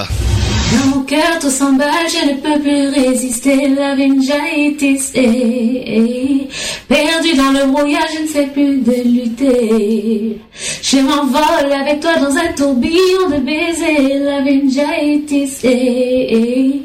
Dans 0.73 0.87
mon 0.97 1.03
cœur 1.05 1.39
tout 1.41 1.51
s'emballe, 1.51 2.09
je 2.09 2.23
ne 2.31 2.35
peux 2.41 2.61
plus 2.61 2.89
résister, 2.89 3.68
la 3.68 3.95
vénjaïtis 3.95 5.11
est 5.14 6.49
perdu 6.89 7.37
dans 7.37 7.53
le 7.53 7.70
brouillard, 7.70 8.07
je 8.16 8.23
ne 8.23 8.29
sais 8.29 8.47
plus 8.47 8.79
de 8.79 8.95
lutter. 9.05 10.39
Je 10.83 10.97
m'envole 10.99 11.73
avec 11.73 12.01
toi 12.01 12.16
dans 12.16 12.35
un 12.37 12.53
tourbillon 12.57 13.29
de 13.31 13.39
baisers, 13.39 14.18
la 14.25 14.41
vénjaïtis 14.43 15.59
est. 15.64 16.83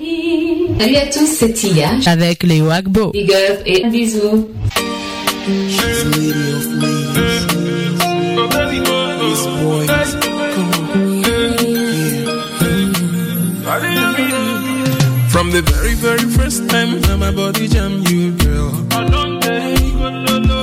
Salut 0.80 0.96
à 0.96 1.06
tous, 1.08 1.28
c'est 1.28 1.54
Tia. 1.54 1.92
Avec 2.06 2.44
les 2.44 2.62
Wagbo. 2.62 3.12
Big 3.12 3.32
up 3.32 3.62
et 3.66 3.84
un 3.84 3.90
first 16.58 16.70
time 16.70 17.01
that 17.01 17.18
my 17.18 17.32
body 17.32 17.68
jam 17.68 18.03
you, 18.08 18.32
girl. 18.38 18.72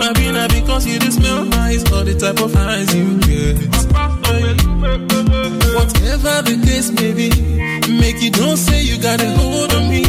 I 0.02 0.12
been 0.14 0.34
happy 0.34 0.60
because 0.60 0.86
you 0.86 0.98
just 0.98 1.18
smell 1.18 1.44
nice, 1.44 1.90
all 1.92 2.04
the 2.04 2.14
type 2.14 2.40
of 2.40 2.54
eyes 2.56 2.94
you 2.94 3.18
get. 3.20 3.56
Whatever 5.74 6.42
the 6.42 6.56
case 6.66 6.90
may 6.90 7.12
be, 7.12 7.30
make 8.00 8.22
you 8.22 8.30
don't 8.30 8.56
say 8.56 8.82
you 8.82 9.00
got 9.00 9.20
a 9.20 9.30
hold 9.36 9.72
on 9.74 9.88
me. 9.88 10.02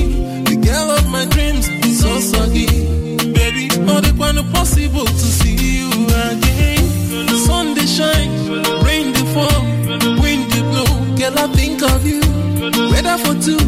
The 0.43 0.55
girl 0.57 0.91
of 0.91 1.07
my 1.09 1.25
dreams 1.25 1.67
is 1.69 1.99
so 2.01 2.19
soggy. 2.19 2.65
Baby, 3.33 3.69
all 3.89 4.01
the 4.01 4.13
kind 4.17 4.39
of 4.39 4.51
possible 4.53 5.05
to 5.05 5.27
see 5.39 5.55
you 5.55 5.89
again. 6.31 7.27
The 7.27 7.37
sun 7.45 7.73
they 7.75 7.85
shine, 7.85 8.31
rain 8.85 9.13
they 9.13 9.25
fall, 9.33 9.61
wind 10.21 10.51
they 10.51 10.61
blow. 10.61 10.89
Girl, 11.15 11.37
I 11.37 11.47
think 11.53 11.83
of 11.83 12.05
you. 12.05 12.21
Weather 12.91 13.17
for 13.23 13.35
two, 13.39 13.59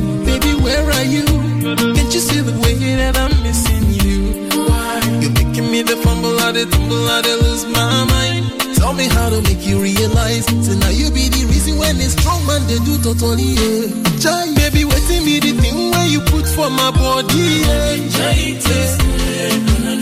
blood 6.87 7.25
and 7.27 7.41
lose 7.43 7.65
my 7.65 8.03
mind. 8.05 8.75
Tell 8.75 8.93
me 8.93 9.07
how 9.07 9.29
to 9.29 9.41
make 9.41 9.65
you 9.65 9.79
realize. 9.79 10.45
So 10.65 10.73
now 10.75 10.89
you 10.89 11.11
be 11.11 11.29
the 11.29 11.45
reason 11.51 11.77
when 11.77 11.97
it's 11.97 12.13
strong 12.19 12.45
man, 12.47 12.65
they 12.67 12.79
do 12.87 12.97
totally, 13.03 13.53
yeah. 13.59 13.91
Jai, 14.19 14.53
baby, 14.55 14.85
waiting 14.85 15.23
me 15.25 15.39
the 15.39 15.51
thing 15.61 15.91
where 15.91 16.07
you 16.07 16.21
put 16.21 16.47
for 16.47 16.69
my 16.69 16.91
body, 16.91 17.63
yeah. 17.67 17.95
Jai, 18.15 18.57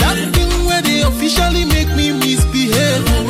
That 0.01 0.17
thing 0.33 0.65
where 0.65 0.81
they 0.81 1.01
officially 1.01 1.65
make 1.65 1.89
me 1.95 2.11
misbehave. 2.13 3.24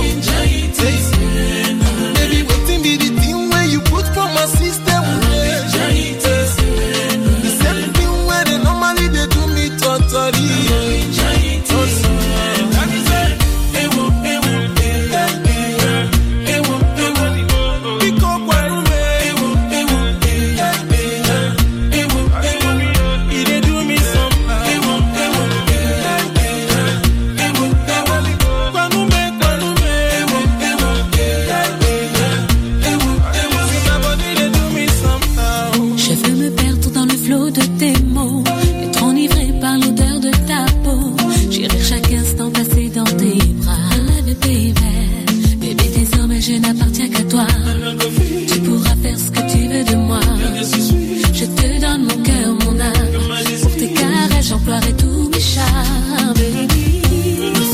Tous 54.97 55.29
mes 55.29 55.39
charmes, 55.39 56.33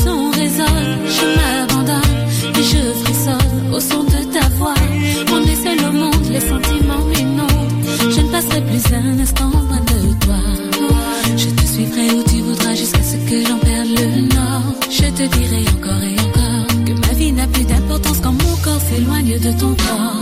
son 0.04 0.30
résonne, 0.30 0.98
je 1.06 1.26
m'abandonne 1.36 2.18
et 2.58 2.62
je 2.62 2.82
frissonne 3.02 3.74
au 3.74 3.80
son 3.80 4.04
de 4.04 4.32
ta 4.32 4.48
voix. 4.56 4.74
On 5.32 5.42
seul 5.44 5.88
au 5.88 5.92
monde, 5.92 6.26
les 6.30 6.40
sentiments 6.40 7.04
m'inondent. 7.10 8.10
Je 8.10 8.20
ne 8.20 8.28
passerai 8.28 8.60
plus 8.62 8.94
un 8.94 9.18
instant 9.18 9.50
loin 9.50 9.80
de 9.80 10.14
toi. 10.24 10.40
Je 11.36 11.48
te 11.48 11.66
suivrai 11.66 12.10
où 12.14 12.22
tu 12.24 12.40
voudras 12.42 12.74
jusqu'à 12.74 13.02
ce 13.02 13.16
que 13.16 13.46
j'en 13.46 13.58
perde 13.58 13.88
le 13.88 14.34
nord. 14.34 14.74
Je 14.90 15.04
te 15.04 15.36
dirai 15.36 15.64
encore 15.76 16.02
et 16.02 16.16
encore 16.20 16.84
que 16.84 17.06
ma 17.06 17.12
vie 17.14 17.32
n'a 17.32 17.46
plus 17.48 17.64
d'importance 17.64 18.20
quand 18.22 18.32
mon 18.32 18.56
corps 18.62 18.80
s'éloigne 18.80 19.38
de 19.38 19.52
ton 19.58 19.74
corps. 19.74 20.21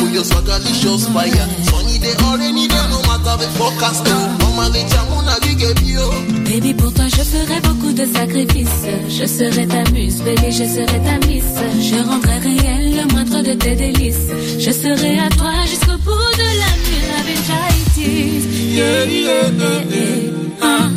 Guys 0.00 0.08
they 0.08 0.08
holler 0.08 0.08
for 0.08 0.08
your 0.08 0.24
swagalicious 0.24 1.04
fire. 1.12 1.48
Sunny 1.64 1.98
day 1.98 2.14
or 2.24 2.38
rainy 2.38 2.68
day, 2.68 2.86
no 2.90 3.00
matter 3.02 3.36
the 3.38 3.48
forecast. 3.56 4.04
Mama 4.40 4.68
les 4.72 4.84
chamuna 4.88 5.36
gigabio. 5.42 6.10
Baby, 6.44 6.74
pour 6.74 6.92
toi, 6.92 7.06
je 7.08 7.22
ferai 7.22 7.60
beaucoup 7.60 7.92
de 7.92 8.06
sacrifices. 8.06 8.86
Je 9.08 9.26
serai 9.26 9.66
ta 9.66 9.84
muse, 9.92 10.22
baby, 10.22 10.52
je 10.52 10.64
serai 10.64 11.00
ta 11.04 11.18
miss. 11.26 11.44
Je 11.80 11.96
rendrai 12.08 12.38
réel 12.38 12.96
le 12.96 13.04
moindre 13.12 13.42
de 13.42 13.54
tes 13.54 13.76
délices. 13.76 14.30
Je 14.58 14.70
serai 14.70 15.18
à 15.18 15.28
toi 15.30 15.52
jusqu'au 15.66 15.98
bout 16.04 16.32
de 16.36 16.48
la 16.62 16.72
nuit. 16.82 17.04
La 17.12 17.22
vengeitis. 17.28 18.46
Yeah, 18.74 19.04
yeah, 19.04 19.50
yeah, 19.50 19.82
yeah. 19.90 20.62
Ah. 20.62 20.88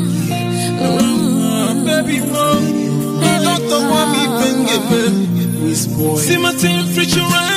Ooh. 0.84 1.24
Baby. 1.86 2.22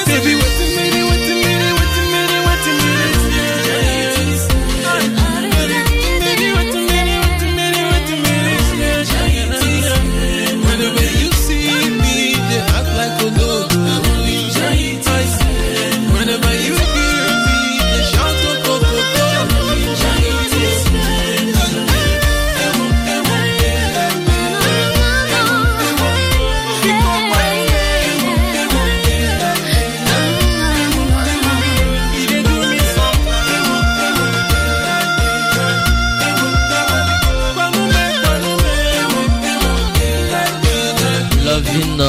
Baby, 0.07 0.76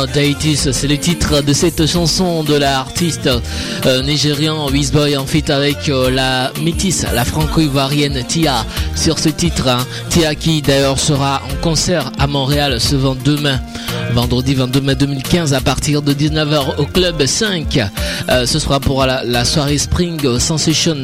Daitis, 0.06 0.58
c'est 0.72 0.88
le 0.88 0.98
titre 0.98 1.42
de 1.42 1.54
cette 1.54 1.88
chanson 1.88 2.44
de 2.44 2.54
l'artiste 2.54 3.30
euh, 3.86 4.04
nigérian 4.04 4.70
Wizboy 4.70 5.18
en 5.18 5.26
feat 5.26 5.50
avec 5.50 5.90
euh, 5.90 6.12
la 6.12 6.52
métisse, 6.62 7.06
la 7.14 7.26
franco-ivoirienne 7.26 8.24
Tia 8.28 8.66
sur 8.96 9.18
ce 9.18 9.30
titre. 9.30 9.68
hein. 9.68 9.86
Tia 10.10 10.36
qui 10.36 10.62
d'ailleurs 10.62 11.00
sera 11.00 11.42
en 11.52 11.62
concert 11.64 12.12
à 12.20 12.28
Montréal 12.28 12.80
ce 12.80 12.96
vend 12.96 13.18
demain, 13.24 13.60
vendredi 14.14 14.56
22 14.56 14.82
mai 14.82 14.96
2015 14.96 15.54
à 15.54 15.62
partir 15.62 16.02
de 16.02 16.14
19h 16.14 16.78
au 16.78 16.86
Club 16.86 17.26
5. 17.26 17.80
Euh, 18.30 18.46
ce 18.46 18.60
sera 18.60 18.80
pour 18.80 19.06
la, 19.06 19.46
soirée 19.46 19.78
Spring 19.78 20.40
Sensations. 20.40 21.04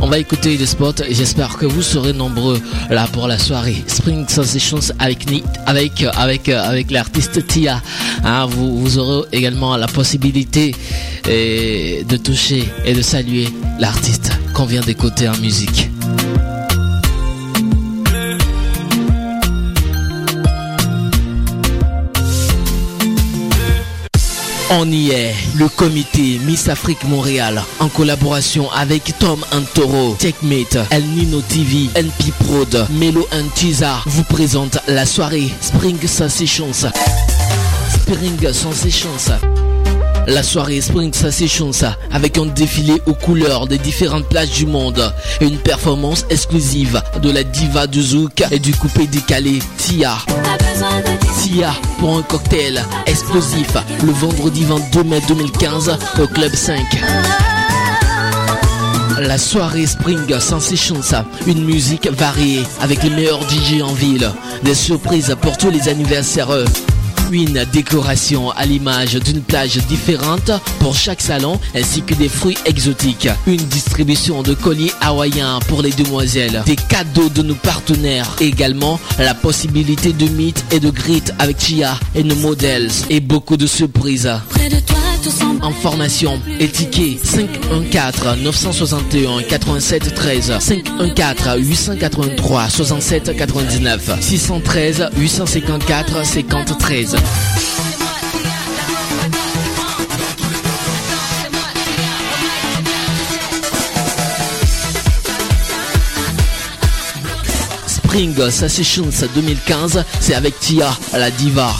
On 0.00 0.06
va 0.06 0.18
écouter 0.18 0.56
les 0.56 0.66
spots 0.66 1.02
et 1.06 1.14
j'espère 1.14 1.56
que 1.56 1.66
vous 1.66 1.82
serez 1.82 2.12
nombreux 2.12 2.60
là 2.90 3.06
pour 3.12 3.28
la 3.28 3.38
soirée 3.38 3.82
Spring 3.86 4.28
Sensations 4.28 4.80
avec 4.98 5.26
avec 5.66 6.04
avec 6.16 6.48
avec 6.48 6.90
l'artiste 6.90 7.46
Tia. 7.46 7.82
Hein, 8.24 8.46
vous, 8.46 8.78
vous 8.78 8.98
aurez 8.98 9.28
également 9.32 9.76
la 9.76 9.86
possibilité 9.86 10.74
eh, 11.28 12.04
de 12.08 12.16
toucher 12.16 12.64
et 12.84 12.94
de 12.94 13.02
saluer 13.02 13.48
l'artiste 13.78 14.32
qu'on 14.54 14.66
vient 14.66 14.82
d'écouter 14.82 15.28
en 15.28 15.36
musique. 15.38 15.90
On 24.70 24.90
y 24.90 25.10
est, 25.10 25.34
le 25.56 25.68
comité 25.68 26.40
Miss 26.42 26.68
Afrique 26.68 27.04
Montréal, 27.04 27.62
en 27.80 27.88
collaboration 27.88 28.70
avec 28.72 29.12
Tom 29.18 29.44
Antoro, 29.52 30.16
Checkmate, 30.20 30.78
El 30.90 31.04
Nino 31.04 31.42
TV, 31.42 31.90
NP 31.94 32.32
Prod, 32.40 32.86
Melo 32.90 33.28
Antiza, 33.32 34.00
vous 34.06 34.24
présente 34.24 34.78
la 34.88 35.04
soirée 35.04 35.50
Spring 35.60 35.98
Sensations. 36.06 36.90
Spring 37.92 38.52
Sensations. 38.52 39.34
La 40.26 40.42
soirée 40.42 40.80
Spring 40.80 41.12
Sensations 41.12 41.70
avec 42.10 42.38
un 42.38 42.46
défilé 42.46 43.02
aux 43.04 43.14
couleurs 43.14 43.66
des 43.66 43.78
différentes 43.78 44.28
plages 44.28 44.52
du 44.52 44.66
monde 44.66 45.12
et 45.40 45.44
une 45.44 45.58
performance 45.58 46.24
exclusive 46.30 47.02
de 47.22 47.30
la 47.30 47.44
diva 47.44 47.86
du 47.86 48.02
zouk 48.02 48.42
et 48.50 48.58
du 48.58 48.74
coupé 48.74 49.06
décalé 49.06 49.58
Tia. 49.76 50.16
Tia 51.40 51.72
pour 51.98 52.18
un 52.18 52.22
cocktail 52.22 52.82
explosif 53.06 53.76
le 54.04 54.10
vendredi 54.10 54.64
22 54.64 55.04
mai 55.04 55.20
2015 55.28 55.96
au 56.20 56.26
Club 56.26 56.52
5. 56.52 56.80
La 59.20 59.38
soirée 59.38 59.86
Spring 59.86 60.40
Sensations, 60.40 61.00
une 61.46 61.64
musique 61.64 62.08
variée 62.10 62.64
avec 62.80 63.02
les 63.04 63.10
meilleurs 63.10 63.42
DJ 63.42 63.82
en 63.82 63.92
ville, 63.92 64.28
des 64.64 64.74
surprises 64.74 65.36
pour 65.40 65.56
tous 65.56 65.70
les 65.70 65.88
anniversaires. 65.88 66.50
Une 67.34 67.64
décoration 67.72 68.52
à 68.52 68.64
l'image 68.64 69.16
d'une 69.16 69.42
plage 69.42 69.78
différente 69.88 70.52
pour 70.78 70.94
chaque 70.94 71.20
salon 71.20 71.58
ainsi 71.74 72.00
que 72.02 72.14
des 72.14 72.28
fruits 72.28 72.56
exotiques. 72.64 73.28
Une 73.48 73.56
distribution 73.56 74.44
de 74.44 74.54
colliers 74.54 74.92
hawaïens 75.00 75.58
pour 75.66 75.82
les 75.82 75.90
demoiselles. 75.90 76.62
Des 76.64 76.76
cadeaux 76.76 77.28
de 77.28 77.42
nos 77.42 77.56
partenaires. 77.56 78.30
Également 78.40 79.00
la 79.18 79.34
possibilité 79.34 80.12
de 80.12 80.28
meet 80.28 80.64
et 80.70 80.78
de 80.78 80.90
greet 80.90 81.34
avec 81.40 81.58
Chia 81.60 81.98
et 82.14 82.22
nos 82.22 82.36
modèles. 82.36 82.88
Et 83.10 83.18
beaucoup 83.18 83.56
de 83.56 83.66
surprises. 83.66 84.30
Information 85.62 86.40
et 86.60 86.68
ticket 86.68 87.18
514 87.22 88.38
961 88.42 89.42
87 89.48 90.14
13 90.14 90.52
514 90.60 91.58
883 91.58 92.68
67 92.68 93.36
99 93.36 94.10
613 94.20 95.08
854 95.16 96.24
50 96.26 96.78
13 96.78 97.16
Spring 107.86 108.50
Sessions 108.50 109.10
2015, 109.34 110.04
c'est 110.20 110.34
avec 110.34 110.60
Tia, 110.60 110.96
la 111.14 111.30
diva. 111.30 111.74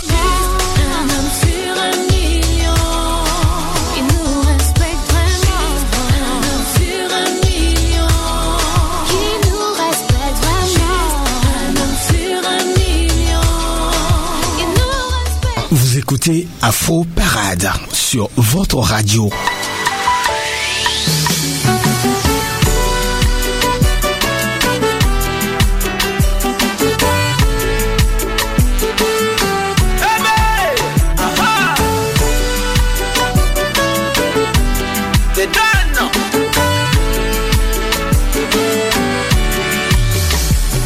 Écoutez 16.05 16.47
Afro 16.61 17.07
Parade 17.17 17.71
sur 17.91 18.29
votre 18.37 18.77
radio. 18.77 19.31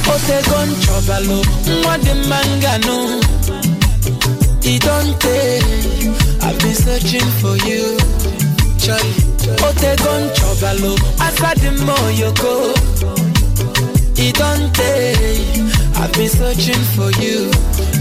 Otegon 0.07 0.69
chobalo, 0.81 1.43
mwa 1.83 1.99
de. 1.99 3.28
It 4.71 4.83
don't 4.83 5.19
take, 5.19 6.43
I've 6.43 6.59
been 6.59 6.75
searching 6.75 7.25
for 7.41 7.57
you. 7.65 7.97
Charlie, 8.77 9.17
Otegon 9.65 10.29
chobalo, 10.37 10.93
asa 11.19 11.55
de 11.59 11.71
moyoko. 11.87 12.75
It 14.19 14.35
don't 14.37 14.69
take, 14.75 15.65
I've 15.97 16.13
been 16.13 16.29
searching 16.29 16.85
for 16.95 17.11
you. 17.23 17.51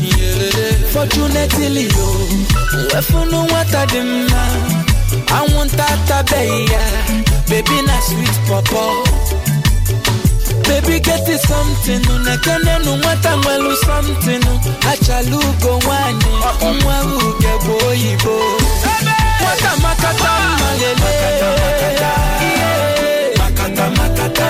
Yeah. 0.04 0.92
Fortunately, 0.92 1.88
yo, 1.88 2.08
wefunu 2.94 3.48
wata 3.52 3.86
de 3.88 4.04
ma. 4.30 4.44
I 5.30 5.48
want 5.56 5.72
that 5.72 6.26
baby, 6.30 6.68
baby 7.48 7.82
na 7.88 7.98
sweet 8.02 8.38
papa. 8.48 9.17
Baby, 10.68 11.00
get 11.00 11.28
it 11.30 11.40
something. 11.42 12.02
Unakana 12.16 12.80
numata 12.80 13.38
mwalu 13.38 13.76
something. 13.78 14.44
Achaluko 14.92 15.80
wane. 15.90 16.26
Umwaru 16.62 17.18
uge 17.18 17.48
boibo. 17.66 18.40
Wata 19.46 19.78
makata 19.82 20.30
ah. 20.30 20.58
malele. 20.60 20.96
Makata. 21.64 22.12
Makata 23.38 23.90
makata. 23.90 24.48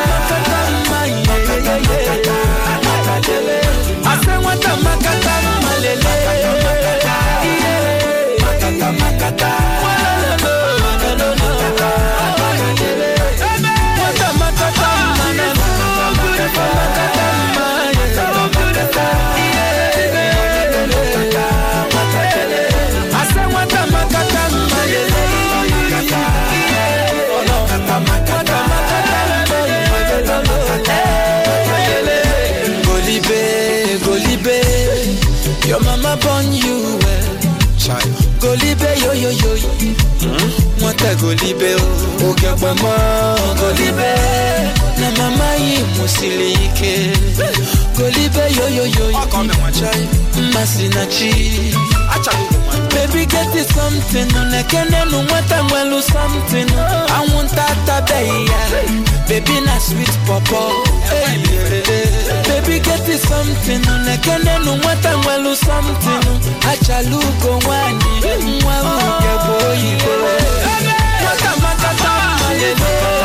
Makata 0.89 1.79
makata. 1.79 2.46
Aisha 41.07 41.15
Golibe 41.21 41.75
Ogagbama 42.29 43.35
Golibe 43.59 44.15
Na 44.99 45.11
mama 45.17 45.55
yìí 45.55 45.83
Musilike 45.97 47.11
Golibe 47.95 48.41
yo 48.57 48.67
yo 48.69 48.85
yo 48.85 49.11
Chai 49.71 50.07
Masinachi 50.53 51.73
Baby 52.91 53.25
get 53.25 53.53
me 53.55 53.63
something 53.63 54.27
Unekene 54.35 55.05
nunwata 55.11 55.63
mwelu 55.63 56.01
something. 56.01 56.67
I 56.75 57.27
want 57.33 57.49
tata 57.51 58.01
beya 58.01 58.87
Baby 59.29 59.61
na 59.65 59.79
sweet 59.79 60.09
popo. 60.25 60.83
Baby 62.47 62.79
get 62.79 63.07
me 63.07 63.17
something 63.17 63.81
Unekene 63.87 64.57
nunwata 64.65 65.17
mwelu 65.17 65.55
something. 65.55 66.27
Achalugo 66.71 67.69
wani 67.69 68.03
Mwa 68.63 68.81
uge 68.81 69.33
boyibe 69.47 70.37
Matata, 71.35 73.16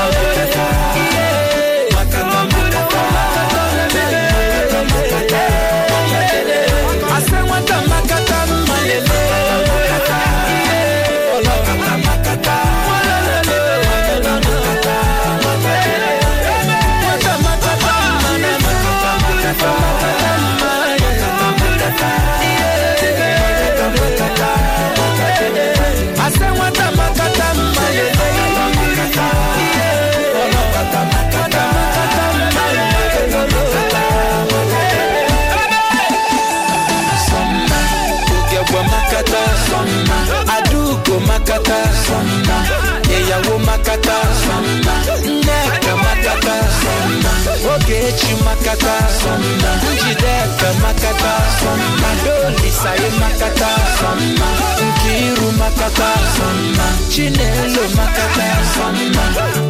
Chinelo 57.12 57.82
makata 57.96 58.46
Samba, 58.74 59.24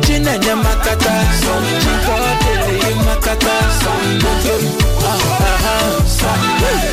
Chinenye 0.07 0.55
makata 0.55 1.15
Samba, 1.43 1.81
Chikodele 1.83 2.95
makata 3.05 3.57
Samba, 3.81 4.31
ah, 5.05 6.05
Samba. 6.07 6.93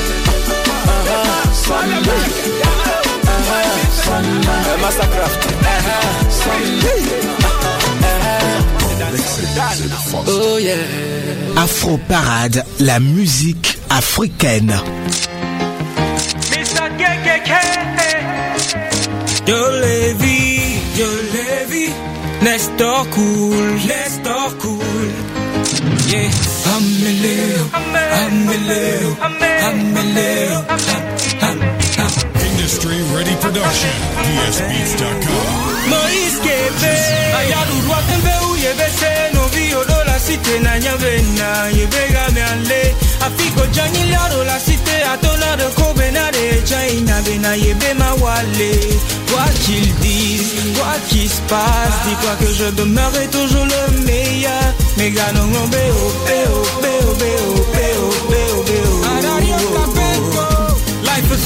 Oh 10.31 10.57
yeah. 10.57 11.61
Afro 11.61 11.97
Parade, 12.07 12.63
la 12.79 12.99
musique 12.99 13.77
africaine. 13.89 14.73
Yo 19.49 19.55
de 19.55 19.81
Lévis, 19.81 20.79
de 20.95 21.09
Lévis. 21.33 21.93
Laisse 22.43 22.69
toi 22.77 23.03
cool, 23.09 23.67
laisse 23.87 24.21
toi 24.21 24.53
cool. 24.59 25.09
Yeah. 26.07 26.29
Amélio, 26.75 27.65
Amélio, 27.73 29.17
Amélio, 29.69 30.59
Industry 32.51 32.97
Ready 33.15 33.35
Production, 33.41 33.95
dsbeats.com. 34.23 35.89
Moïse 35.89 36.39
Québec, 36.43 36.99
Ayadou 37.39 37.79
tembe 37.87 38.17
Mbeu, 38.21 38.57
Yébessé. 38.59 39.18
Cité 40.29 40.59
na 40.59 40.77
nyave 40.79 41.13
na 41.37 41.69
yebe 41.71 42.01
game 42.13 42.41
ale. 42.51 42.81
Afiko 43.25 43.63
janyi 43.73 44.03
liaro 44.09 44.43
la 44.43 44.59
cité 44.59 44.95
atona 45.13 45.55
de 45.57 45.67
kobe 45.75 46.05
na 46.13 46.29
de 46.31 46.45
china 46.69 47.15
be 47.25 47.37
na 47.39 47.55
yebe 47.55 47.93
ma 47.97 48.13
wale. 48.23 48.71
Wakildi 49.33 50.39
Quoi 50.75 50.95
qu'il 51.09 51.29
se 51.29 51.41
passe, 51.49 51.97
dis-toi 52.05 52.33
que 52.39 52.53
je 52.53 52.69
demeurerai 52.71 53.27
toujours 53.27 53.65
le 53.65 53.97
meilleur. 54.05 54.73
Mais 54.97 55.11
gagnons 55.11 55.47
mon 55.47 55.67
béo, 55.67 55.99
béo, 56.27 56.55
béo, 56.81 57.15
béo, 57.15 57.15
béo, 57.21 57.65
béo, 57.73 58.09
béo. 58.28 58.28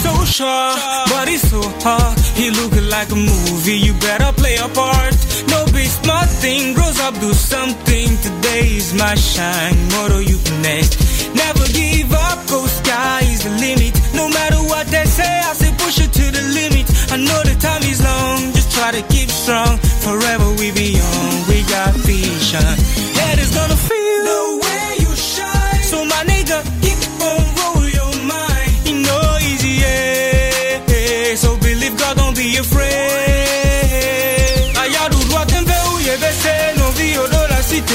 So 0.04 0.14
short, 0.26 0.76
but 1.08 1.26
it's 1.32 1.48
so 1.50 1.62
hard. 1.84 2.20
He 2.36 2.52
looking 2.52 2.90
like 2.90 3.10
a 3.12 3.16
movie, 3.16 3.80
you 3.80 3.94
better 4.08 4.32
play 4.34 4.56
a 4.58 4.68
part. 4.68 5.16
No 5.48 5.66
big 5.72 5.88
smart 5.88 6.30
thing, 6.44 6.74
grows 6.74 7.00
up, 7.00 7.14
do 7.20 7.32
something. 7.34 8.08
Today 8.28 8.66
is 8.82 8.94
my 8.94 9.16
shine, 9.16 9.78
motto 9.94 10.20
you 10.20 10.38
can 10.46 10.62
next. 10.62 11.00
Never 11.34 11.66
give 11.72 12.12
up, 12.12 12.40
go 12.52 12.60
sky 12.68 13.22
is 13.34 13.44
the 13.48 13.54
limit. 13.66 13.94
No 14.14 14.28
matter 14.28 14.60
what 14.72 14.88
they 14.88 15.06
say, 15.06 15.34
I 15.50 15.54
say 15.54 15.72
push 15.84 15.98
it 16.06 16.12
to 16.20 16.26
the 16.38 16.44
limit. 16.60 16.86
I 17.16 17.18
know 17.18 17.40
the 17.50 17.56
time 17.68 17.84
is 17.84 18.04
long, 18.04 18.52
just 18.58 18.72
try 18.76 18.92
to 18.92 19.04
keep 19.14 19.30
strong. 19.30 19.78
Forever 20.04 20.48
we 20.60 20.72
be 20.72 21.00
young, 21.00 21.34
we 21.48 21.64
got 21.76 21.94
vision. 22.04 22.76
Head 23.20 23.40
is 23.40 23.52
gonna 23.56 23.80
feel 23.90 24.20
the 24.30 24.63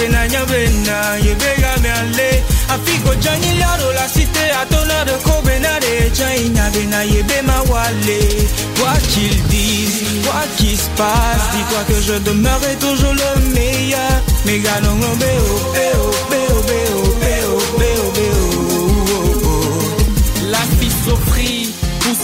na 0.06 0.28
la. 0.28 0.48
Quoi 8.78 8.92
qu'ils 9.08 9.42
disent, 9.44 10.02
quoi 10.24 10.42
qu'il 10.56 10.76
se 10.76 10.88
passe, 10.96 11.50
dis-toi 11.52 11.84
que 11.88 12.00
je 12.00 12.14
demeurerai 12.18 12.74
toujours 12.80 13.14
le 13.14 13.40
meilleur. 13.54 14.22
Mais 14.44 14.58
béo, 14.58 14.74
béo, 17.78 18.12
béo. 18.14 18.44
La 20.50 20.62
fille 20.78 20.92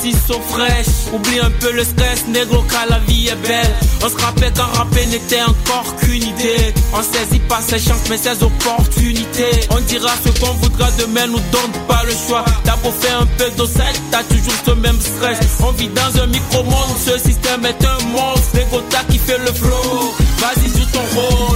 poussi 0.05 0.17
so 0.27 0.41
fraîche. 0.49 1.13
Oublie 1.13 1.41
un 1.41 1.51
peu 1.51 1.73
le 1.73 1.85
stress, 1.85 2.27
négro, 2.29 2.63
car 2.71 2.87
la 2.89 2.99
vie 3.01 3.29
est 3.29 3.47
belle. 3.47 3.75
On 4.03 4.09
se 4.09 4.17
rappelle 4.23 4.53
quand 4.55 4.79
rapper 4.79 5.07
n'était 5.07 5.43
encore 5.43 5.97
qu'une 5.97 6.23
idée. 6.23 6.75
On 6.93 7.03
saisit 7.03 7.41
pas 7.41 7.61
ses 7.61 7.79
chances, 7.79 8.09
mais 8.11 8.19
ses 8.19 8.43
opportunités. 8.43 9.61
On 9.71 9.81
dira 9.81 10.11
ce 10.25 10.31
qu'on 10.41 10.53
voudra 10.55 10.91
demain, 10.99 11.27
nous 11.27 11.41
donne 11.53 11.73
pas 11.89 12.03
le 12.05 12.13
choix. 12.13 12.45
T'as 12.65 12.77
beau 12.77 12.91
faire 12.91 13.21
un 13.21 13.27
peu 13.39 13.51
d'ocelle, 13.57 13.97
t'as 14.11 14.23
toujours 14.25 14.55
ce 14.67 14.73
même 14.73 15.01
stress. 15.01 15.39
On 15.61 15.73
vit 15.73 15.89
dans 15.89 16.23
un 16.23 16.27
micro-monde, 16.27 16.97
ce 17.05 17.19
système 17.19 17.65
est 17.65 17.85
un 17.85 18.05
monstre. 18.09 18.55
Négro, 18.55 18.81
t'as 18.91 19.05
qui 19.05 19.19
fait 19.19 19.39
le 19.39 19.53
flow. 19.53 20.15
Vas-y, 20.39 20.69
joue 20.69 20.87
ton 20.93 21.21
rôle. 21.21 21.54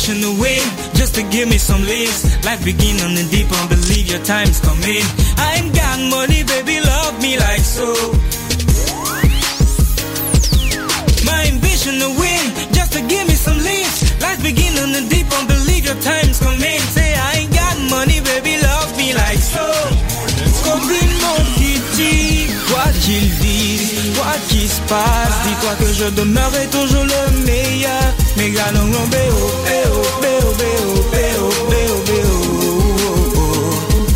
My 0.00 0.06
ambition 0.06 0.22
to 0.22 0.40
win, 0.40 0.64
just 0.94 1.14
to 1.16 1.22
give 1.24 1.46
me 1.50 1.58
some 1.58 1.82
leads. 1.82 2.24
Life 2.42 2.64
begin 2.64 2.96
on 3.04 3.12
the 3.12 3.22
deep, 3.30 3.52
I 3.52 3.66
believe 3.68 4.08
your 4.08 4.24
time's 4.24 4.58
coming. 4.58 5.04
I 5.36 5.60
ain't 5.60 5.74
got 5.76 6.00
money, 6.08 6.42
baby, 6.42 6.80
love 6.80 7.20
me 7.20 7.36
like 7.36 7.60
so. 7.60 7.84
My 11.28 11.44
ambition 11.52 12.00
to 12.00 12.08
win, 12.16 12.44
just 12.72 12.94
to 12.94 13.02
give 13.12 13.28
me 13.28 13.36
some 13.36 13.58
leads. 13.58 14.16
Life 14.22 14.42
begin 14.42 14.72
on 14.80 14.92
the 14.92 15.04
deep, 15.12 15.26
I 15.36 15.44
believe 15.44 15.84
your 15.84 16.00
time's 16.00 16.40
coming. 16.40 16.80
Say 16.96 17.12
I 17.12 17.44
ain't 17.44 17.52
got 17.52 17.76
money, 17.90 18.20
baby, 18.24 18.56
love 18.56 18.96
me 18.96 19.12
like 19.12 19.42
so. 19.44 19.66
Mon 20.64 21.44
kiti, 21.60 22.48
quoi 22.72 22.88
qu'il 23.04 23.28
dise, 23.44 24.16
quoi 24.16 24.32
qu'il 24.48 24.66
se 24.66 24.80
passe, 24.88 25.36
dis-toi 25.44 25.74
que 25.76 25.92
je 25.92 26.08
demeurerai 26.16 26.66
toujours 26.72 27.04
le 27.04 27.44
meilleur. 27.44 28.14
Béo, 28.36 28.52
béo, 29.10 30.54
béo, 30.58 31.02
béo, 31.10 31.48
béo, 31.70 31.94
béo. 32.06 32.34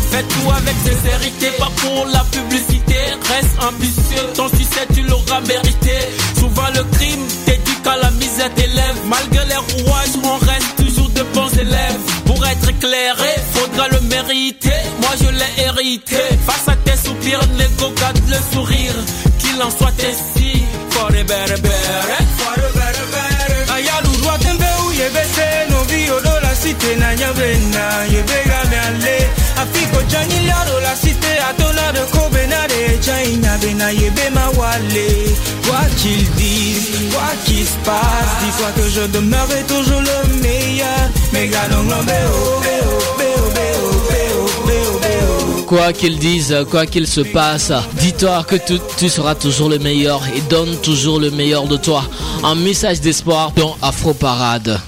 Fais 0.09 0.23
tout 0.23 0.51
avec 0.51 0.75
sincérité, 0.83 1.51
pas 1.59 1.71
pour 1.77 2.05
la 2.07 2.23
publicité. 2.31 2.95
Reste 3.27 3.57
ambitieux, 3.61 4.27
ton 4.35 4.47
succès 4.49 4.87
tu 4.93 5.01
l'auras 5.01 5.41
mérité. 5.41 5.97
Souvent 6.39 6.69
le 6.73 6.83
crime 6.95 7.25
t'éduque 7.45 7.87
à 7.87 7.97
la 7.97 8.11
misère 8.11 8.49
d'élèves. 8.55 8.99
Malgré 9.07 9.45
les 9.45 9.55
rouages, 9.83 10.15
on 10.23 10.37
reste 10.45 10.75
toujours 10.77 11.09
de 11.09 11.23
bons 11.33 11.53
élèves. 11.59 11.99
Pour 12.25 12.45
être 12.45 12.69
éclairé, 12.69 13.35
faudra 13.53 13.87
le 13.89 14.01
mériter. 14.01 14.81
Moi 15.01 15.11
je 15.19 15.29
l'ai 15.29 15.63
hérité. 15.65 16.21
Face 16.45 16.67
à 16.67 16.75
tes 16.77 16.97
soupirs, 16.97 17.41
l'ego 17.57 17.91
garde 17.99 18.19
le 18.27 18.37
sourire. 18.53 18.95
Qu'il 19.39 19.61
en 19.61 19.69
soit 19.69 19.93
ainsi. 19.99 20.63
For 20.91 21.11
na. 26.95 27.09
Afiko 29.61 30.01
jani 30.09 30.39
liado 30.45 30.79
la 30.81 30.95
de 33.57 33.73
de 34.09 34.29
ma 34.33 34.49
wale. 34.57 35.07
Quoi 35.65 35.85
qu'ils 35.97 36.29
disent, 36.31 36.91
quoi 37.11 37.31
qu'il 37.45 37.65
se 37.65 37.77
passe, 37.83 38.31
dis-toi 38.43 38.71
que 38.75 38.89
je 38.89 39.07
demeurerai 39.07 39.63
toujours 39.63 40.01
le 40.01 40.41
meilleur. 40.41 41.09
Béo, 41.31 41.51
béo, 43.17 43.41
béo, 43.55 43.85
béo, 44.09 44.45
béo, 44.67 44.99
béo. 44.99 45.63
Quoi 45.65 45.93
qu'ils 45.93 46.19
disent, 46.19 46.55
quoi 46.69 46.85
qu'il 46.85 47.07
se 47.07 47.21
passe, 47.21 47.71
dis-toi 47.99 48.43
que 48.47 48.55
tu, 48.55 48.79
tu 48.97 49.09
seras 49.09 49.35
toujours 49.35 49.69
le 49.69 49.79
meilleur 49.79 50.21
et 50.35 50.41
donne 50.49 50.75
toujours 50.77 51.19
le 51.19 51.31
meilleur 51.31 51.65
de 51.67 51.77
toi. 51.77 52.03
Un 52.43 52.55
message 52.55 53.01
d'espoir 53.01 53.51
dans 53.55 53.75
Afro 53.81 54.13
Parade. 54.13 54.79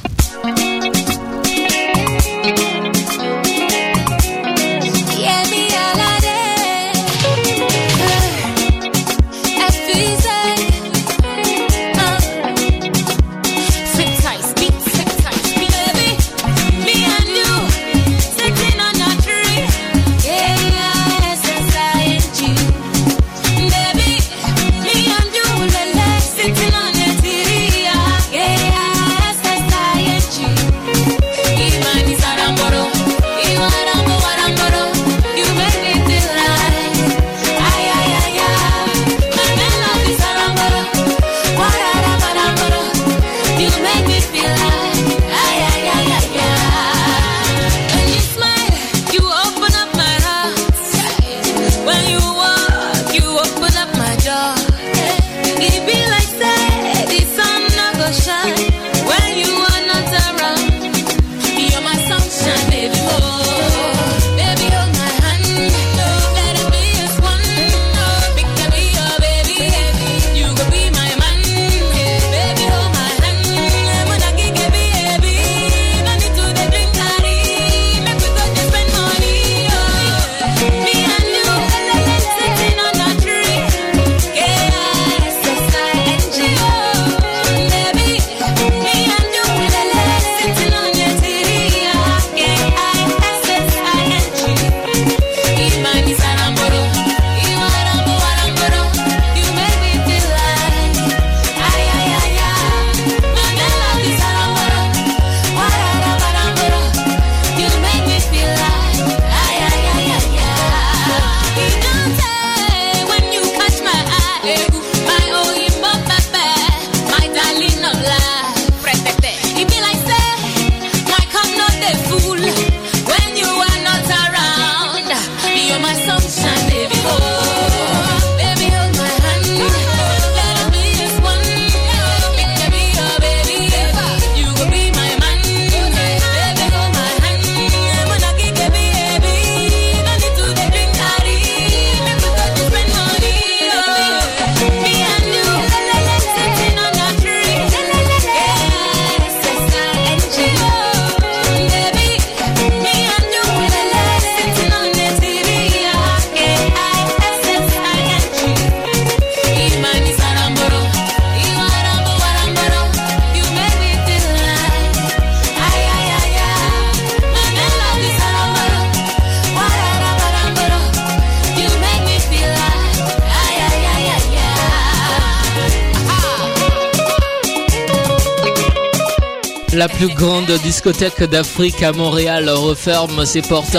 Discothèque 180.60 181.24
d'Afrique 181.24 181.84
à 181.84 181.92
Montréal 181.92 182.50
referme 182.50 183.26
ses 183.26 183.42
portes. 183.42 183.78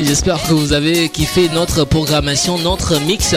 J'espère 0.00 0.42
que 0.42 0.52
vous 0.52 0.72
avez 0.72 1.08
kiffé 1.08 1.48
notre 1.52 1.84
programmation, 1.84 2.58
notre 2.58 3.00
mix. 3.00 3.34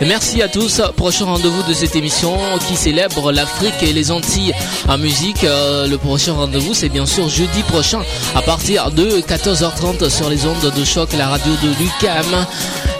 Merci 0.00 0.42
à 0.42 0.48
tous. 0.48 0.82
Prochain 0.96 1.24
rendez-vous 1.26 1.62
de 1.62 1.72
cette 1.72 1.96
émission 1.96 2.36
qui 2.66 2.76
célèbre 2.76 3.32
l'Afrique 3.32 3.82
et 3.82 3.92
les 3.92 4.10
Antilles 4.10 4.52
en 4.88 4.98
musique. 4.98 5.44
Euh, 5.44 5.86
le 5.86 5.98
prochain 5.98 6.32
rendez-vous, 6.34 6.74
c'est 6.74 6.88
bien 6.88 7.06
sûr 7.06 7.28
jeudi 7.28 7.62
prochain 7.62 8.00
à 8.34 8.42
partir 8.42 8.90
de 8.90 9.20
14h30 9.20 10.08
sur 10.10 10.28
les 10.28 10.46
ondes 10.46 10.72
de 10.76 10.84
choc, 10.84 11.12
la 11.16 11.28
radio 11.28 11.52
de 11.62 11.68
Lucam. 11.78 12.46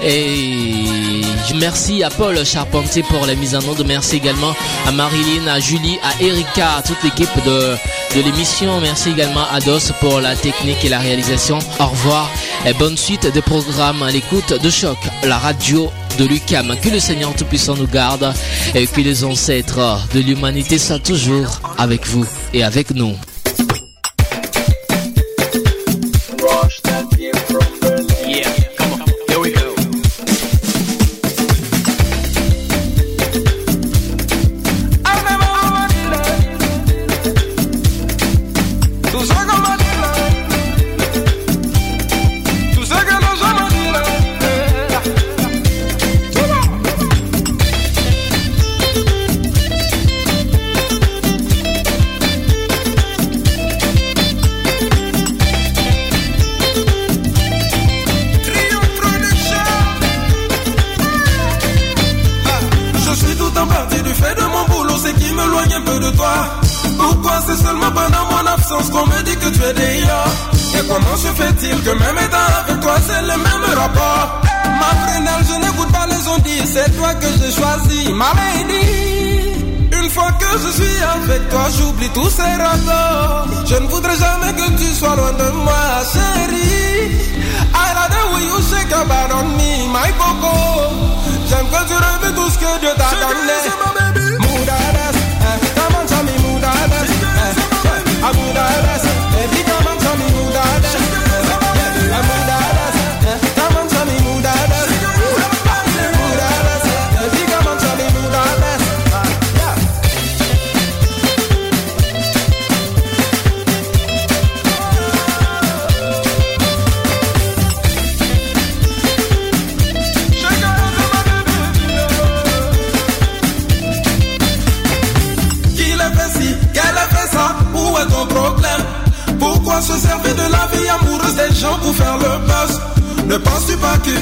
Et 0.03 1.23
merci 1.57 2.03
à 2.03 2.11
Paul 2.11 2.45
Charpentier 2.45 3.03
pour 3.03 3.27
la 3.27 3.35
mise 3.35 3.55
en 3.55 3.61
onde. 3.69 3.85
Merci 3.87 4.17
également 4.17 4.55
à 4.87 4.93
Marilyn, 4.93 5.47
à 5.49 5.61
Julie, 5.61 5.99
à 6.03 6.23
Erika, 6.23 6.77
à 6.79 6.83
toute 6.83 7.03
l'équipe 7.03 7.45
de, 7.45 7.75
de 8.17 8.21
l'émission. 8.23 8.81
Merci 8.81 9.11
également 9.11 9.47
à 9.53 9.61
Dos 9.61 9.93
pour 10.01 10.21
la 10.21 10.37
technique 10.37 10.85
et 10.85 10.89
la 10.89 11.01
réalisation. 11.01 11.59
Au 11.81 11.87
revoir 11.87 12.31
et 12.67 12.73
bonne 12.73 12.97
suite 12.97 13.27
des 13.27 13.43
programmes 13.43 14.03
à 14.03 14.11
l'écoute 14.11 14.53
de 14.53 14.71
choc, 14.71 14.99
la 15.25 15.39
radio 15.39 15.91
de 16.19 16.25
Lucam. 16.25 16.75
Que 16.83 16.89
le 16.89 17.01
Seigneur 17.01 17.35
Tout-Puissant 17.35 17.77
nous 17.77 17.87
garde 17.87 18.33
et 18.75 18.87
que 18.87 19.01
les 19.01 19.25
ancêtres 19.25 20.07
de 20.15 20.21
l'humanité 20.21 20.79
soient 20.79 20.99
toujours 20.99 21.61
avec 21.79 22.07
vous 22.07 22.27
et 22.53 22.63
avec 22.63 22.91
nous. 22.95 23.15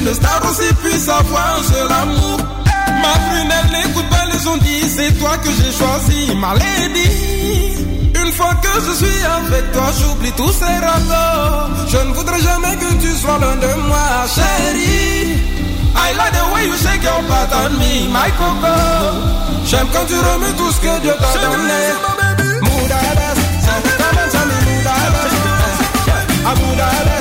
Qu'une 0.03 0.13
star 0.13 0.41
aussi 0.49 0.73
puisse 0.83 1.07
avoir 1.07 1.57
un 1.59 1.63
seul 1.63 1.91
amour. 1.91 2.37
Ma 3.01 3.13
prunelle 3.29 3.69
n'écoute 3.71 4.09
pas 4.09 4.25
les 4.31 4.47
ondits, 4.47 4.89
c'est 4.89 5.11
toi 5.19 5.37
que 5.37 5.49
j'ai 5.49 5.71
choisi, 5.71 6.35
ma 6.35 6.53
lady. 6.53 7.09
Une 8.15 8.31
fois 8.31 8.53
que 8.61 8.69
je 8.85 8.93
suis 9.03 9.23
avec 9.25 9.71
toi, 9.71 9.91
j'oublie 9.99 10.31
tous 10.33 10.51
ces 10.51 10.77
rapports. 10.85 11.69
Je 11.87 11.97
ne 11.97 12.13
voudrais 12.13 12.41
jamais 12.41 12.75
que 12.77 12.93
tu 13.01 13.11
sois 13.13 13.37
loin 13.39 13.55
de 13.55 13.81
moi, 13.87 14.25
chérie. 14.33 15.39
I 15.95 16.13
like 16.17 16.33
the 16.33 16.53
way 16.53 16.67
you 16.67 16.75
shake 16.75 17.03
your 17.03 17.21
butt 17.29 17.53
on 17.53 17.73
me, 17.77 18.07
my 18.11 18.31
coco. 18.37 18.75
J'aime 19.65 19.87
quand 19.93 20.05
tu 20.07 20.15
remets 20.15 20.53
tout 20.57 20.71
ce 20.71 20.79
que 20.81 21.01
Dieu 21.01 21.13
t'a 21.19 21.39
donné. 21.39 21.83
Moudadas, 22.61 23.37
eh, 23.37 24.03
come 26.43 27.12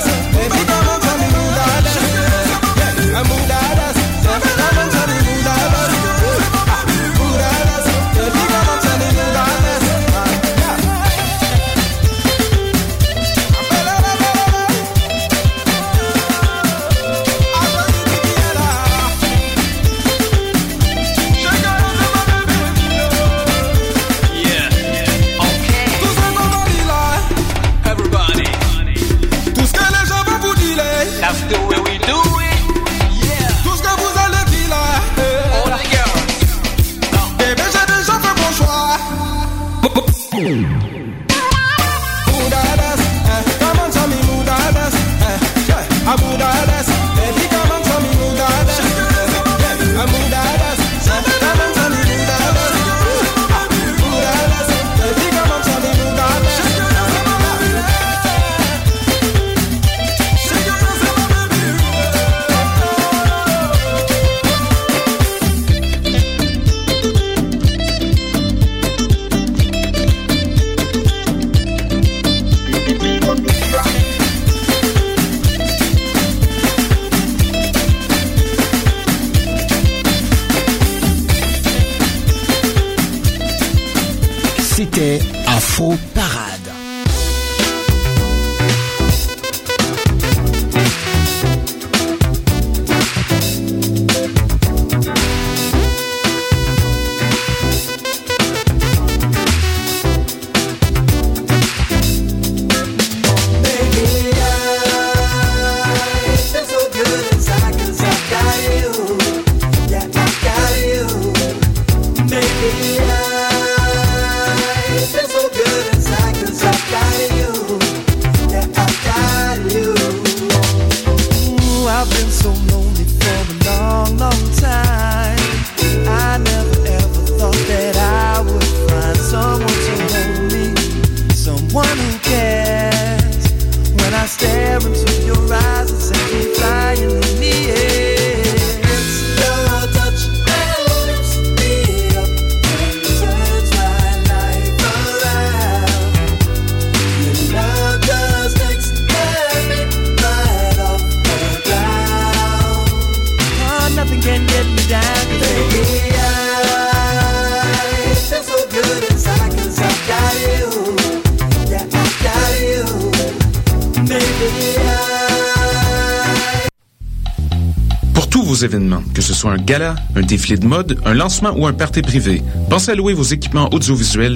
soit 169.42 169.50
un 169.50 169.56
gala, 169.56 169.96
un 170.14 170.20
défilé 170.20 170.56
de 170.56 170.64
mode, 170.64 171.00
un 171.04 171.14
lancement 171.14 171.52
ou 171.56 171.66
un 171.66 171.72
party 171.72 172.00
privé, 172.00 172.44
pensez 172.70 172.92
à 172.92 172.94
louer 172.94 173.12
vos 173.12 173.24
équipements 173.24 173.68
audiovisuels 173.74 174.30